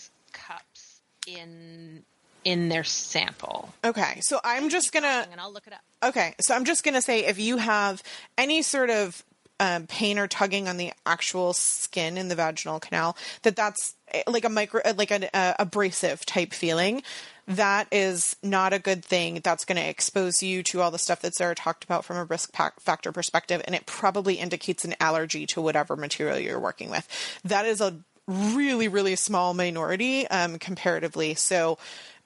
[1.27, 2.05] in
[2.45, 3.73] in their sample.
[3.85, 4.21] Okay.
[4.21, 5.81] So I'm just going to And I'll look it up.
[6.03, 8.03] Okay, so I'm just going to say if you have
[8.39, 9.23] any sort of
[9.61, 14.23] um, pain or tugging on the actual skin in the vaginal canal, that that's eh,
[14.27, 17.03] like a micro, eh, like an uh, abrasive type feeling.
[17.47, 19.41] That is not a good thing.
[19.43, 22.25] That's going to expose you to all the stuff that Sarah talked about from a
[22.25, 27.07] risk factor perspective, and it probably indicates an allergy to whatever material you're working with.
[27.45, 27.97] That is a
[28.31, 31.35] really, really small minority um, comparatively.
[31.35, 31.79] So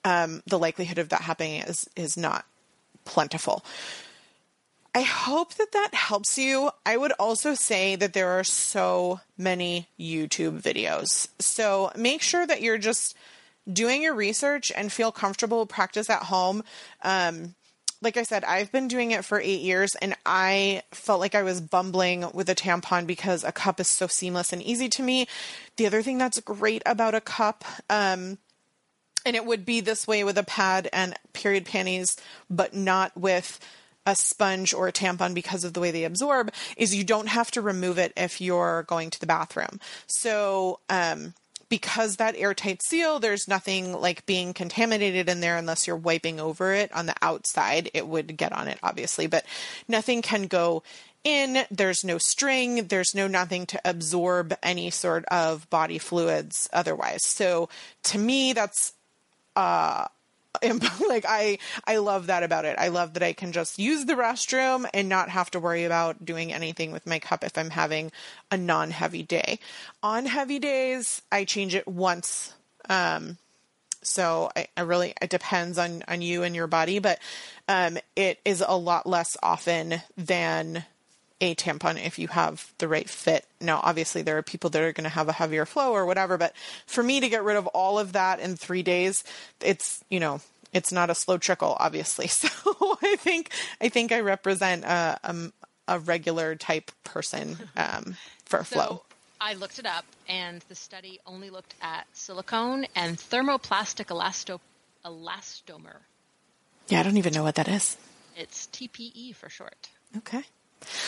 [0.03, 2.45] um, the likelihood of that happening is is not
[3.05, 3.65] plentiful.
[4.93, 6.69] I hope that that helps you.
[6.85, 11.27] I would also say that there are so many YouTube videos.
[11.37, 13.17] So make sure that you're just
[13.71, 16.63] doing your research and feel comfortable practice at home.
[17.03, 17.55] Um,
[18.01, 21.43] like I said, I've been doing it for eight years and I felt like I
[21.43, 25.27] was bumbling with a tampon because a cup is so seamless and easy to me.
[25.77, 28.37] The other thing that's great about a cup, um,
[29.25, 32.15] and it would be this way with a pad and period panties,
[32.49, 33.59] but not with
[34.05, 37.49] a sponge or a tampon because of the way they absorb, is you don't have
[37.51, 39.79] to remove it if you're going to the bathroom.
[40.05, 41.33] So, um,
[41.75, 46.71] because that airtight seal, there's nothing like being contaminated in there unless you're wiping over
[46.71, 47.91] it on the outside.
[47.93, 49.45] It would get on it, obviously, but
[49.85, 50.83] nothing can go
[51.25, 51.65] in.
[51.69, 52.87] There's no string.
[52.87, 57.25] There's no nothing to absorb any sort of body fluids otherwise.
[57.25, 57.67] So
[58.03, 58.93] to me, that's
[59.57, 60.05] uh
[61.09, 62.75] like I I love that about it.
[62.77, 66.25] I love that I can just use the restroom and not have to worry about
[66.25, 68.11] doing anything with my cup if I'm having
[68.51, 69.59] a non-heavy day.
[70.03, 72.53] On heavy days, I change it once.
[72.89, 73.37] Um
[74.01, 77.19] so I, I really it depends on on you and your body, but
[77.67, 80.85] um it is a lot less often than
[81.41, 83.45] a tampon if you have the right fit.
[83.59, 86.37] Now, obviously, there are people that are going to have a heavier flow or whatever,
[86.37, 86.53] but
[86.85, 89.23] for me to get rid of all of that in three days,
[89.61, 90.41] it's, you know,
[90.73, 92.27] it's not a slow trickle, obviously.
[92.75, 93.51] So I think,
[93.81, 95.35] I think I represent a, a,
[95.87, 99.03] a regular type person um, for flow.
[99.39, 104.59] I looked it up, and the study only looked at silicone and thermoplastic elasto-
[105.03, 105.97] elastomer.
[106.87, 107.97] Yeah, I don't even know what that is.
[108.37, 109.89] It's TPE for short.
[110.17, 110.43] Okay.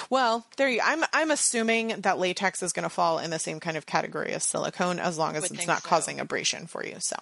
[0.10, 0.80] Well, there you.
[0.84, 4.34] I'm I'm assuming that latex is going to fall in the same kind of category
[4.34, 5.90] as silicone, as long as Would it's not so.
[5.90, 6.96] causing abrasion for you.
[7.00, 7.16] So,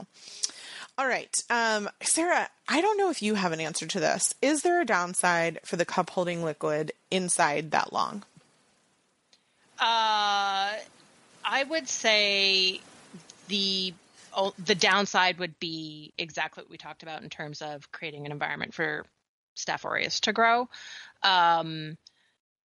[0.97, 2.49] all right, um, Sarah.
[2.67, 4.34] I don't know if you have an answer to this.
[4.41, 8.23] Is there a downside for the cup holding liquid inside that long?
[9.80, 10.73] Uh,
[11.43, 12.80] I would say
[13.47, 13.93] the
[14.65, 18.73] the downside would be exactly what we talked about in terms of creating an environment
[18.73, 19.05] for
[19.55, 20.67] Staph aureus to grow.
[21.23, 21.97] Um,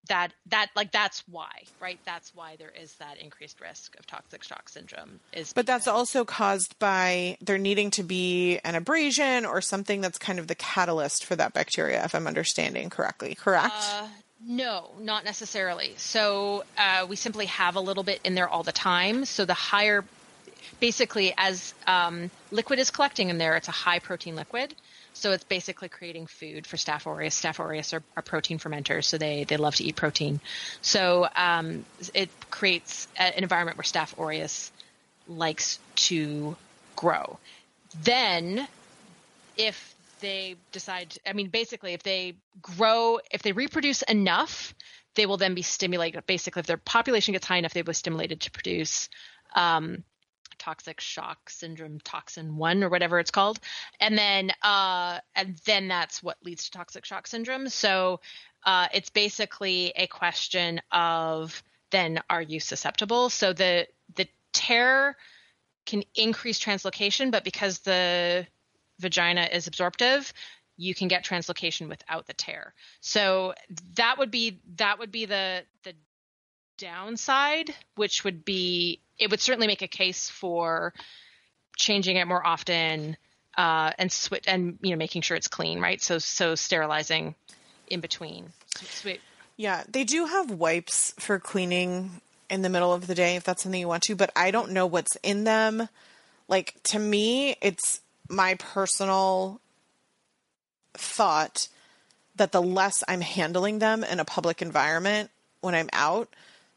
[0.09, 1.51] that that like that's why,
[1.81, 1.98] right?
[2.05, 5.20] That's why there is that increased risk of toxic shock syndrome.
[5.32, 10.18] Is But that's also caused by there needing to be an abrasion or something that's
[10.18, 13.35] kind of the catalyst for that bacteria, if I'm understanding correctly.
[13.35, 13.74] Correct?
[13.74, 14.09] Uh,
[14.47, 15.94] no, not necessarily.
[15.97, 19.27] So uh, we simply have a little bit in there all the time.
[19.27, 20.05] So the higher,
[20.81, 24.74] basically, as um, liquid is collecting in there, it's a high protein liquid.
[25.12, 27.41] So it's basically creating food for Staph aureus.
[27.41, 30.41] Staph aureus are, are protein fermenters, so they, they love to eat protein.
[30.81, 31.85] So um,
[32.15, 34.73] it creates an environment where Staph aureus
[35.28, 36.57] likes to
[36.97, 37.39] grow.
[38.03, 38.66] Then
[39.57, 44.74] if they decide i mean basically if they grow if they reproduce enough
[45.15, 47.95] they will then be stimulated basically if their population gets high enough they will be
[47.95, 49.09] stimulated to produce
[49.57, 50.05] um,
[50.61, 53.59] toxic shock syndrome toxin 1 or whatever it's called.
[53.99, 57.69] And then uh, and then that's what leads to toxic shock syndrome.
[57.69, 58.20] So
[58.65, 63.31] uh, it's basically a question of then are you susceptible?
[63.31, 65.16] So the the tear
[65.87, 68.47] can increase translocation but because the
[69.01, 70.32] vagina is absorptive
[70.81, 72.73] you can get translocation without the tear.
[73.01, 73.53] So
[73.97, 75.95] that would be that would be the the
[76.81, 80.93] downside which would be it would certainly make a case for
[81.77, 83.16] changing it more often
[83.59, 87.35] uh, and switch and you know making sure it's clean right so so sterilizing
[87.89, 89.20] in between Sweet.
[89.57, 93.62] Yeah, they do have wipes for cleaning in the middle of the day if that's
[93.62, 95.89] something you want to, but I don't know what's in them.
[96.48, 99.61] Like to me, it's my personal
[100.94, 101.69] thought
[102.36, 105.31] that the less I'm handling them in a public environment
[105.61, 106.28] when I'm out,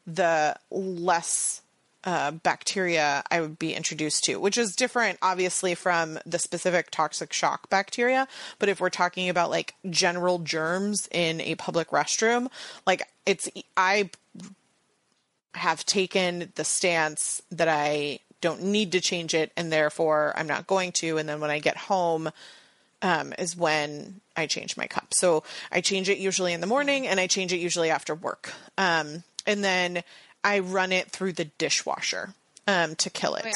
[0.06, 1.62] the less
[2.04, 7.32] uh, bacteria I would be introduced to, which is different, obviously, from the specific toxic
[7.32, 8.28] shock bacteria.
[8.58, 12.48] But if we're talking about like general germs in a public restroom,
[12.86, 14.10] like it's, I
[15.54, 20.66] have taken the stance that I don't need to change it and therefore I'm not
[20.66, 21.16] going to.
[21.16, 22.30] And then when I get home,
[23.00, 25.12] um, is when I change my cup.
[25.12, 28.52] So I change it usually in the morning and I change it usually after work.
[28.78, 30.02] Um, and then
[30.42, 32.34] I run it through the dishwasher
[32.66, 33.44] um, to kill it.
[33.46, 33.52] yeah.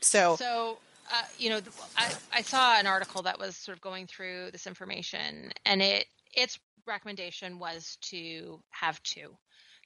[0.00, 0.78] So, So,
[1.12, 1.60] uh, you know,
[1.96, 6.06] I, I saw an article that was sort of going through this information, and it
[6.34, 9.36] its recommendation was to have two,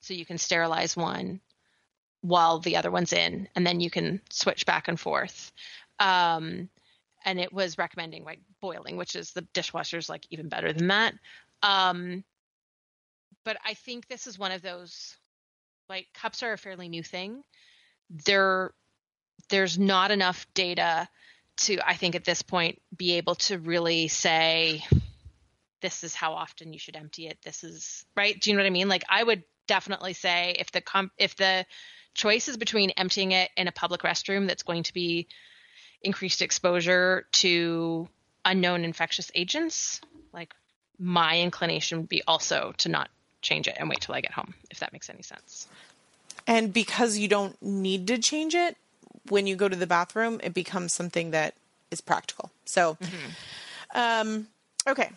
[0.01, 1.41] so you can sterilize one
[2.21, 5.53] while the other one's in, and then you can switch back and forth.
[6.01, 6.69] Um,
[7.25, 11.15] and it was recommending like boiling, which is the dishwasher's like even better than that.
[11.63, 12.25] Um,
[13.45, 15.17] but I think this is one of those
[15.89, 17.43] like cups are a fairly new thing.
[18.25, 18.73] They're
[19.49, 21.09] there's not enough data
[21.57, 24.85] to i think at this point be able to really say
[25.81, 27.39] this is how often you should empty it.
[27.45, 28.39] This is right?
[28.39, 28.89] Do you know what i mean?
[28.89, 31.65] Like i would definitely say if the com- if the
[32.15, 35.29] choice is between emptying it in a public restroom that's going to be
[36.03, 38.09] increased exposure to
[38.45, 40.01] unknown infectious agents
[40.33, 40.55] like
[40.99, 43.09] my inclination would be also to not
[43.43, 45.69] change it and wait till i get home if that makes any sense
[46.47, 48.77] and because you don't need to change it
[49.31, 51.55] when you go to the bathroom, it becomes something that
[51.91, 52.51] is practical.
[52.65, 52.97] So,
[53.95, 54.49] um,
[54.87, 55.11] okay.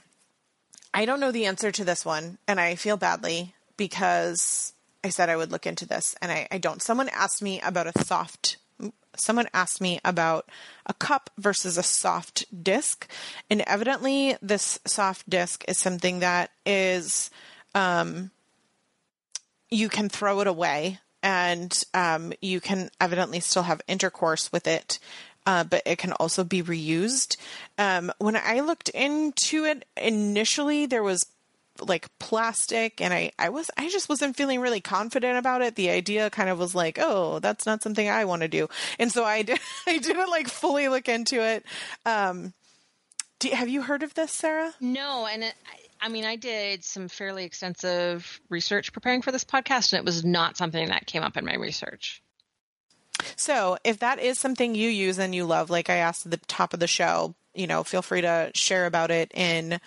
[0.93, 4.73] I don't know the answer to this one, and I feel badly because
[5.03, 6.81] I said I would look into this, and I, I don't.
[6.81, 8.57] Someone asked me about a soft.
[9.15, 10.49] Someone asked me about
[10.85, 13.09] a cup versus a soft disc,
[13.49, 17.29] and evidently, this soft disc is something that is
[17.73, 18.29] you
[19.89, 24.99] can throw it away and um, you can evidently still have intercourse with it
[25.45, 27.37] uh, but it can also be reused.
[27.77, 31.25] Um, when i looked into it initially there was
[31.79, 35.75] like plastic and I, I was i just wasn't feeling really confident about it.
[35.75, 38.67] The idea kind of was like oh that's not something i want to do.
[38.99, 41.65] And so i did i didn't like fully look into it.
[42.05, 42.53] Um,
[43.39, 44.75] do, have you heard of this sarah?
[44.79, 45.55] No, and it,
[46.01, 50.25] I- mean, I did some fairly extensive research preparing for this podcast, and it was
[50.25, 52.21] not something that came up in my research.
[53.35, 56.37] So if that is something you use and you love, like I asked at the
[56.37, 59.79] top of the show, you know, feel free to share about it in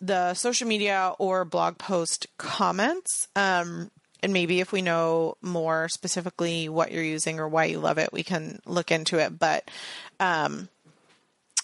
[0.00, 3.28] the social media or blog post comments.
[3.36, 3.90] Um,
[4.22, 8.12] and maybe if we know more specifically what you're using or why you love it,
[8.12, 9.38] we can look into it.
[9.38, 9.70] But
[10.20, 10.68] um,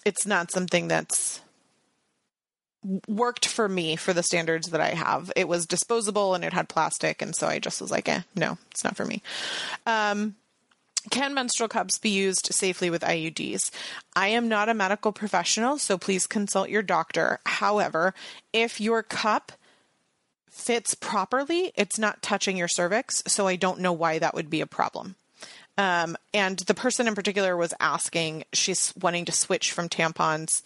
[0.05, 1.41] it's not something that's
[3.07, 5.33] worked for me for the standards that I have.
[5.37, 8.59] It was disposable and it had plastic, and so I just was like, eh, no,
[8.71, 9.23] it's not for me.
[9.87, 10.37] Um,
[11.11, 13.71] can menstrual cups be used safely with IUDs?
[14.15, 17.41] I am not a medical professional, so please consult your doctor.
[17.47, 18.15] However,
[18.53, 19.53] if your cup
[20.51, 24.61] fits properly, it's not touching your cervix, so I don't know why that would be
[24.61, 25.17] a problem.
[25.79, 30.63] Um, and the person in particular was asking, she's wanting to switch from tampons,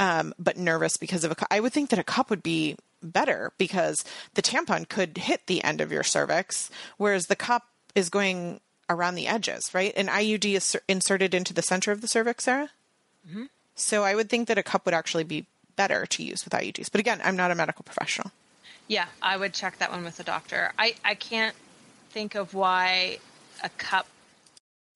[0.00, 1.48] um, but nervous because of a cup.
[1.52, 5.62] I would think that a cup would be better because the tampon could hit the
[5.62, 8.60] end of your cervix, whereas the cup is going
[8.90, 9.92] around the edges, right?
[9.96, 12.70] An IUD is inserted into the center of the cervix, Sarah.
[13.28, 13.44] Mm-hmm.
[13.76, 16.90] So I would think that a cup would actually be better to use with IUDs.
[16.90, 18.32] But again, I'm not a medical professional.
[18.88, 20.72] Yeah, I would check that one with a doctor.
[20.76, 21.54] I, I can't
[22.10, 23.18] think of why
[23.62, 24.06] a cup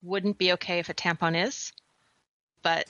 [0.03, 1.73] wouldn't be okay if a tampon is,
[2.63, 2.87] but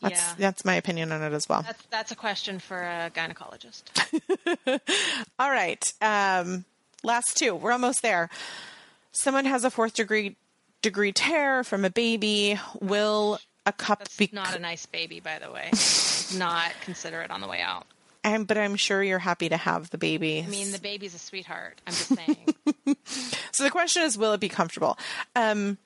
[0.00, 0.34] that's, yeah.
[0.38, 1.62] that's my opinion on it as well.
[1.62, 3.84] That's, that's a question for a gynecologist.
[5.38, 5.92] All right.
[6.00, 6.64] Um,
[7.02, 7.54] last two.
[7.54, 8.28] We're almost there.
[9.12, 10.36] Someone has a fourth degree
[10.82, 12.58] degree tear from a baby.
[12.80, 15.70] Will a cup that's be not a nice baby, by the way?
[16.38, 17.86] not consider it on the way out.
[18.24, 20.42] I'm, but I'm sure you're happy to have the baby.
[20.42, 21.80] I mean, the baby's a sweetheart.
[21.86, 22.54] I'm just saying.
[23.52, 24.98] so the question is, will it be comfortable?
[25.36, 25.76] Um,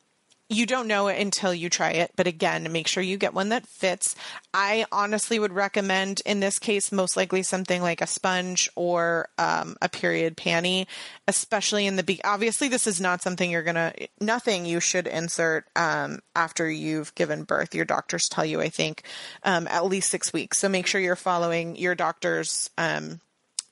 [0.51, 2.13] you don't know it until you try it.
[2.17, 4.17] But again, make sure you get one that fits.
[4.55, 9.77] I honestly would recommend, in this case, most likely something like a sponge or um,
[9.83, 10.87] a period panty,
[11.27, 15.67] especially in the be- obviously this is not something you're gonna nothing you should insert
[15.77, 17.75] um, after you've given birth.
[17.75, 19.03] Your doctors tell you, I think,
[19.43, 20.59] um, at least six weeks.
[20.59, 23.21] So make sure you're following your doctor's um,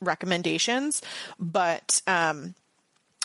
[0.02, 1.00] recommendations.
[1.38, 2.54] But um,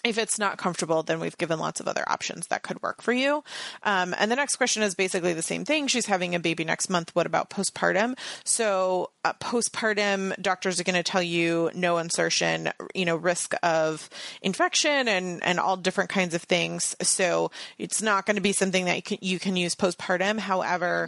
[0.04, 3.14] if it's not comfortable, then we've given lots of other options that could work for
[3.14, 3.44] you.
[3.84, 5.88] Um, and the next question is basically the same thing.
[5.88, 7.16] She's having a baby next month.
[7.16, 8.18] What about postpartum?
[8.44, 14.10] So, uh, postpartum, doctors are going to tell you no insertion, you know, risk of
[14.42, 16.96] infection and, and all different kinds of things.
[17.02, 20.40] So, it's not going to be something that you can, you can use postpartum.
[20.40, 21.08] However,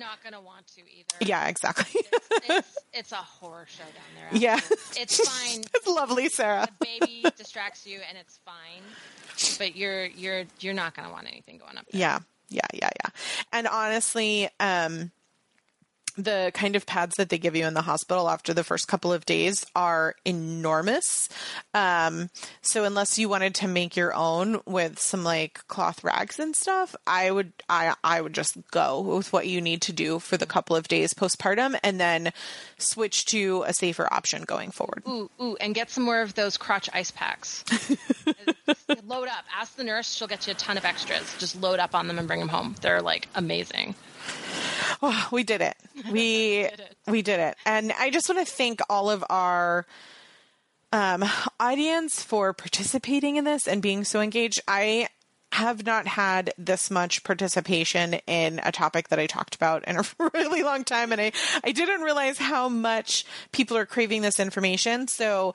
[1.28, 2.02] Yeah, exactly.
[2.12, 4.26] it's, it's, it's, a horror show down there.
[4.26, 4.38] After.
[4.38, 5.02] Yeah.
[5.02, 5.64] It's fine.
[5.74, 6.68] it's lovely, Sarah.
[6.80, 8.84] The baby distracts you and it's fine
[9.58, 12.00] but you're you're you're not going to want anything going up there.
[12.00, 12.20] Yeah.
[12.50, 13.10] Yeah, yeah, yeah.
[13.52, 15.12] And honestly, um
[16.18, 19.11] the kind of pads that they give you in the hospital after the first couple
[19.11, 21.30] of days are enormous.
[21.73, 22.30] Um,
[22.61, 26.95] so unless you wanted to make your own with some like cloth rags and stuff,
[27.07, 30.45] I would I I would just go with what you need to do for the
[30.45, 32.31] couple of days postpartum and then
[32.77, 35.03] switch to a safer option going forward.
[35.07, 37.64] Ooh, ooh, and get some more of those crotch ice packs.
[39.06, 39.45] load up.
[39.56, 41.35] Ask the nurse; she'll get you a ton of extras.
[41.40, 42.76] Just load up on them and bring them home.
[42.81, 43.95] They're like amazing.
[45.02, 45.76] Oh, we did it.
[46.12, 46.98] We did it.
[47.08, 47.56] we did it.
[47.66, 49.86] And I just want to thank all of our
[50.91, 51.24] um,
[51.60, 54.62] audience for participating in this and being so engaged.
[54.68, 55.08] I
[55.54, 60.04] have not had this much participation in a topic that I talked about in a
[60.34, 61.32] really long time, and I
[61.64, 65.08] I didn't realize how much people are craving this information.
[65.08, 65.54] So.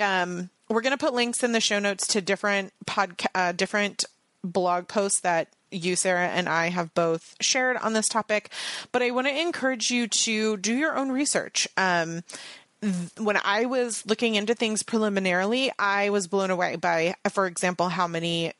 [0.00, 4.04] Um, we're going to put links in the show notes to different podcast, uh, different
[4.44, 8.50] blog posts that you, Sarah, and I have both shared on this topic,
[8.92, 11.68] but I want to encourage you to do your own research.
[11.76, 12.22] Um,
[13.18, 18.06] when I was looking into things preliminarily, I was blown away by, for example, how
[18.06, 18.52] many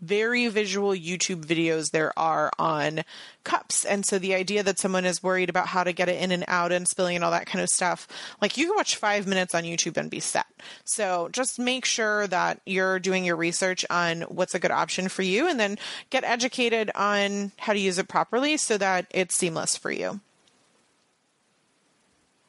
[0.00, 3.02] very visual YouTube videos there are on
[3.44, 3.84] cups.
[3.84, 6.44] And so the idea that someone is worried about how to get it in and
[6.48, 8.08] out and spilling and all that kind of stuff,
[8.40, 10.46] like you can watch five minutes on YouTube and be set.
[10.84, 15.22] So just make sure that you're doing your research on what's a good option for
[15.22, 15.78] you and then
[16.10, 20.20] get educated on how to use it properly so that it's seamless for you.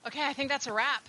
[0.05, 1.07] Okay, I think that's a wrap.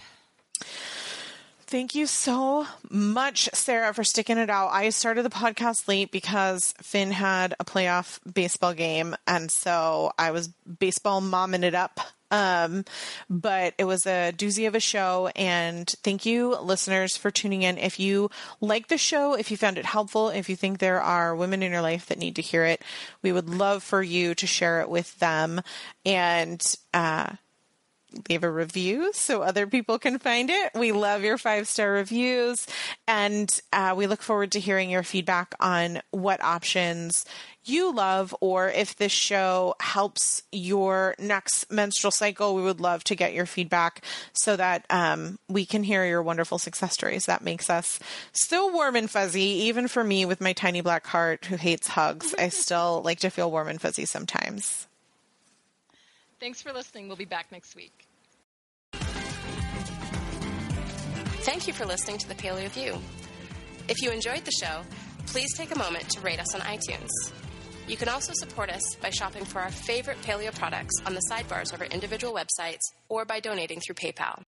[1.68, 4.68] Thank you so much, Sarah, for sticking it out.
[4.68, 10.30] I started the podcast late because Finn had a playoff baseball game, and so I
[10.30, 12.00] was baseball momming it up.
[12.30, 12.86] Um,
[13.28, 17.76] but it was a doozy of a show, and thank you, listeners, for tuning in.
[17.76, 18.30] If you
[18.62, 21.70] like the show, if you found it helpful, if you think there are women in
[21.70, 22.80] your life that need to hear it,
[23.20, 25.60] we would love for you to share it with them.
[26.06, 26.62] And
[26.94, 27.32] uh,
[28.28, 30.72] leave a review so other people can find it.
[30.74, 32.66] We love your five star reviews,
[33.06, 37.24] and uh, we look forward to hearing your feedback on what options
[37.64, 42.55] you love or if this show helps your next menstrual cycle.
[42.55, 44.02] We would love to get your feedback
[44.32, 47.26] so that um, we can hear your wonderful success stories.
[47.26, 48.01] That makes us
[48.32, 52.35] so warm and fuzzy, even for me with my tiny black heart who hates hugs.
[52.39, 54.88] I still like to feel warm and fuzzy sometimes.
[56.40, 57.09] Thanks for listening.
[57.09, 58.06] We'll be back next week.
[61.43, 62.98] Thank you for listening to the Paleo View.
[63.89, 64.82] If you enjoyed the show,
[65.27, 67.09] please take a moment to rate us on iTunes.
[67.89, 71.73] You can also support us by shopping for our favorite paleo products on the sidebars
[71.73, 74.43] of our individual websites or by donating through PayPal.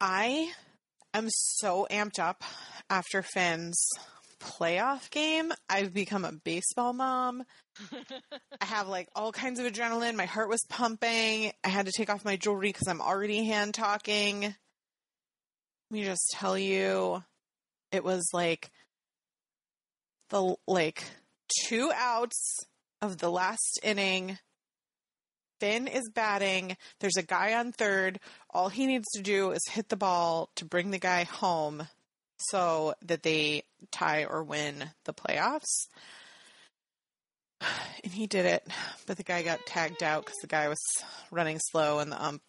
[0.00, 0.52] I
[1.14, 2.44] am so amped up
[2.90, 3.88] after Finn's
[4.38, 5.52] playoff game.
[5.68, 7.44] I've become a baseball mom.
[8.60, 10.14] I have like all kinds of adrenaline.
[10.16, 11.52] My heart was pumping.
[11.64, 14.42] I had to take off my jewelry because I'm already hand talking.
[14.42, 14.54] Let
[15.90, 17.22] me just tell you,
[17.92, 18.70] it was like
[20.30, 21.04] the like
[21.66, 22.66] two outs
[23.00, 24.38] of the last inning.
[25.60, 26.76] Finn is batting.
[27.00, 28.20] There's a guy on third.
[28.50, 31.88] All he needs to do is hit the ball to bring the guy home
[32.38, 35.86] so that they tie or win the playoffs.
[38.04, 38.64] And he did it,
[39.06, 40.78] but the guy got tagged out because the guy was
[41.32, 42.42] running slow and the ump,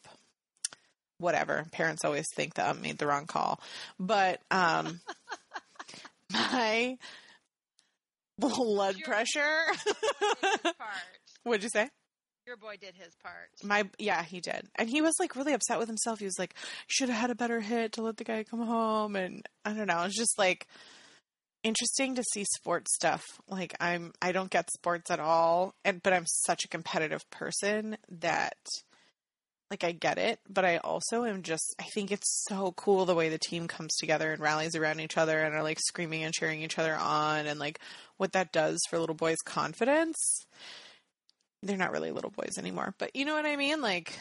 [1.18, 1.66] whatever.
[1.72, 3.60] Parents always think the ump made the wrong call.
[4.00, 5.02] But um,
[6.32, 6.98] my
[8.38, 9.64] blood Your- pressure.
[11.44, 11.90] What'd you say?
[12.50, 13.52] Your boy did his part.
[13.64, 16.18] My yeah, he did, and he was like really upset with himself.
[16.18, 16.56] He was like,
[16.88, 19.86] "Should have had a better hit to let the guy come home." And I don't
[19.86, 20.02] know.
[20.02, 20.66] It's just like
[21.62, 23.24] interesting to see sports stuff.
[23.48, 27.98] Like I'm, I don't get sports at all, and but I'm such a competitive person
[28.10, 28.58] that
[29.70, 33.14] like I get it, but I also am just I think it's so cool the
[33.14, 36.34] way the team comes together and rallies around each other and are like screaming and
[36.34, 37.80] cheering each other on and like
[38.18, 40.48] what that does for little boys' confidence.
[41.62, 43.82] They're not really little boys anymore, but you know what I mean?
[43.82, 44.18] Like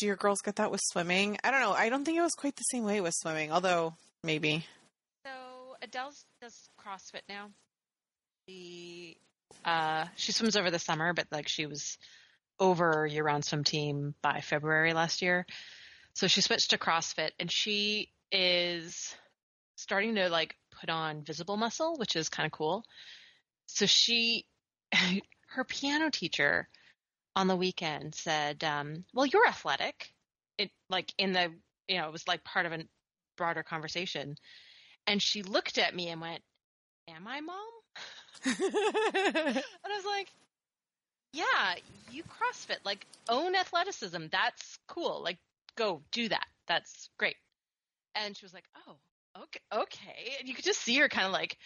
[0.00, 1.36] do your girls get that with swimming?
[1.44, 1.72] I don't know.
[1.72, 3.92] I don't think it was quite the same way with swimming, although
[4.24, 4.64] maybe.
[5.26, 5.30] So
[5.82, 7.50] Adele does CrossFit now.
[8.48, 9.18] She
[9.62, 11.98] uh, she swims over the summer, but like she was
[12.58, 15.44] over year-round swim team by February last year.
[16.14, 19.14] So she switched to CrossFit, and she is
[19.76, 22.84] starting to like put on visible muscle, which is kind of cool.
[23.66, 24.46] So she,
[25.48, 26.70] her piano teacher
[27.40, 30.12] on the weekend said, um, "Well, you're athletic."
[30.58, 31.50] It like in the
[31.88, 32.84] you know it was like part of a
[33.36, 34.36] broader conversation,
[35.06, 36.42] and she looked at me and went,
[37.08, 37.56] "Am I, mom?"
[38.44, 40.30] and I was like,
[41.32, 41.76] "Yeah,
[42.10, 44.26] you CrossFit, like own athleticism.
[44.30, 45.22] That's cool.
[45.24, 45.38] Like
[45.76, 46.46] go do that.
[46.68, 47.36] That's great."
[48.14, 48.98] And she was like, "Oh,
[49.44, 51.56] okay, okay." And you could just see her kind of like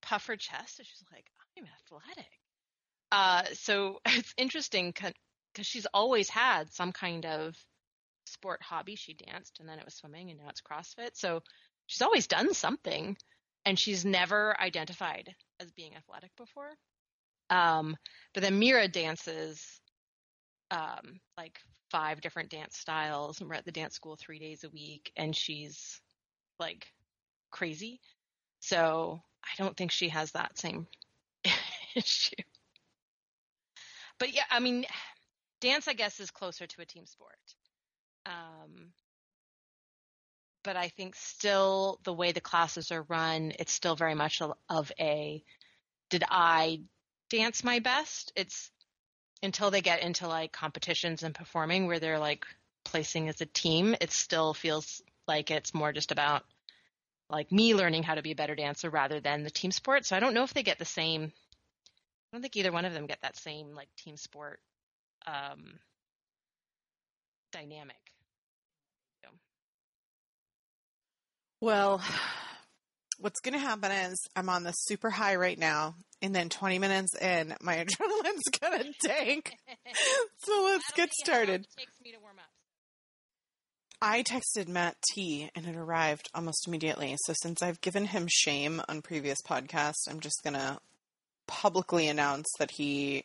[0.00, 1.26] puff her chest, and she's like,
[1.58, 2.38] "I'm athletic."
[3.10, 4.92] Uh, so it's interesting
[5.54, 7.56] because she's always had some kind of
[8.26, 8.96] sport hobby.
[8.96, 11.10] She danced, and then it was swimming, and now it's CrossFit.
[11.14, 11.42] So
[11.86, 13.16] she's always done something,
[13.64, 16.70] and she's never identified as being athletic before.
[17.50, 17.96] Um,
[18.32, 19.80] but then Mira dances
[20.70, 21.58] um, like
[21.90, 25.34] five different dance styles, and we're at the dance school three days a week, and
[25.34, 26.00] she's
[26.58, 26.86] like
[27.50, 28.00] crazy.
[28.60, 30.86] So I don't think she has that same
[31.94, 32.34] issue.
[34.18, 34.86] But yeah, I mean,
[35.64, 37.38] dance, I guess, is closer to a team sport.
[38.26, 38.92] Um,
[40.62, 44.92] but I think still the way the classes are run, it's still very much of
[45.00, 45.42] a
[46.10, 46.82] did I
[47.30, 48.32] dance my best?
[48.36, 48.70] It's
[49.42, 52.44] until they get into like competitions and performing where they're like
[52.84, 56.44] placing as a team, it still feels like it's more just about
[57.30, 60.04] like me learning how to be a better dancer rather than the team sport.
[60.04, 61.32] So I don't know if they get the same
[62.32, 64.60] I don't think either one of them get that same like team sport
[65.26, 65.78] um,
[67.52, 67.96] dynamic.
[71.64, 72.02] Well,
[73.20, 76.78] what's going to happen is I'm on the super high right now, and then 20
[76.78, 79.50] minutes in, my adrenaline's going to tank.
[80.40, 81.66] so let's get be how long started.
[81.78, 82.50] takes me to warm up.
[84.02, 87.16] I texted Matt T, and it arrived almost immediately.
[87.24, 90.78] So since I've given him shame on previous podcasts, I'm just going to
[91.46, 93.24] publicly announce that he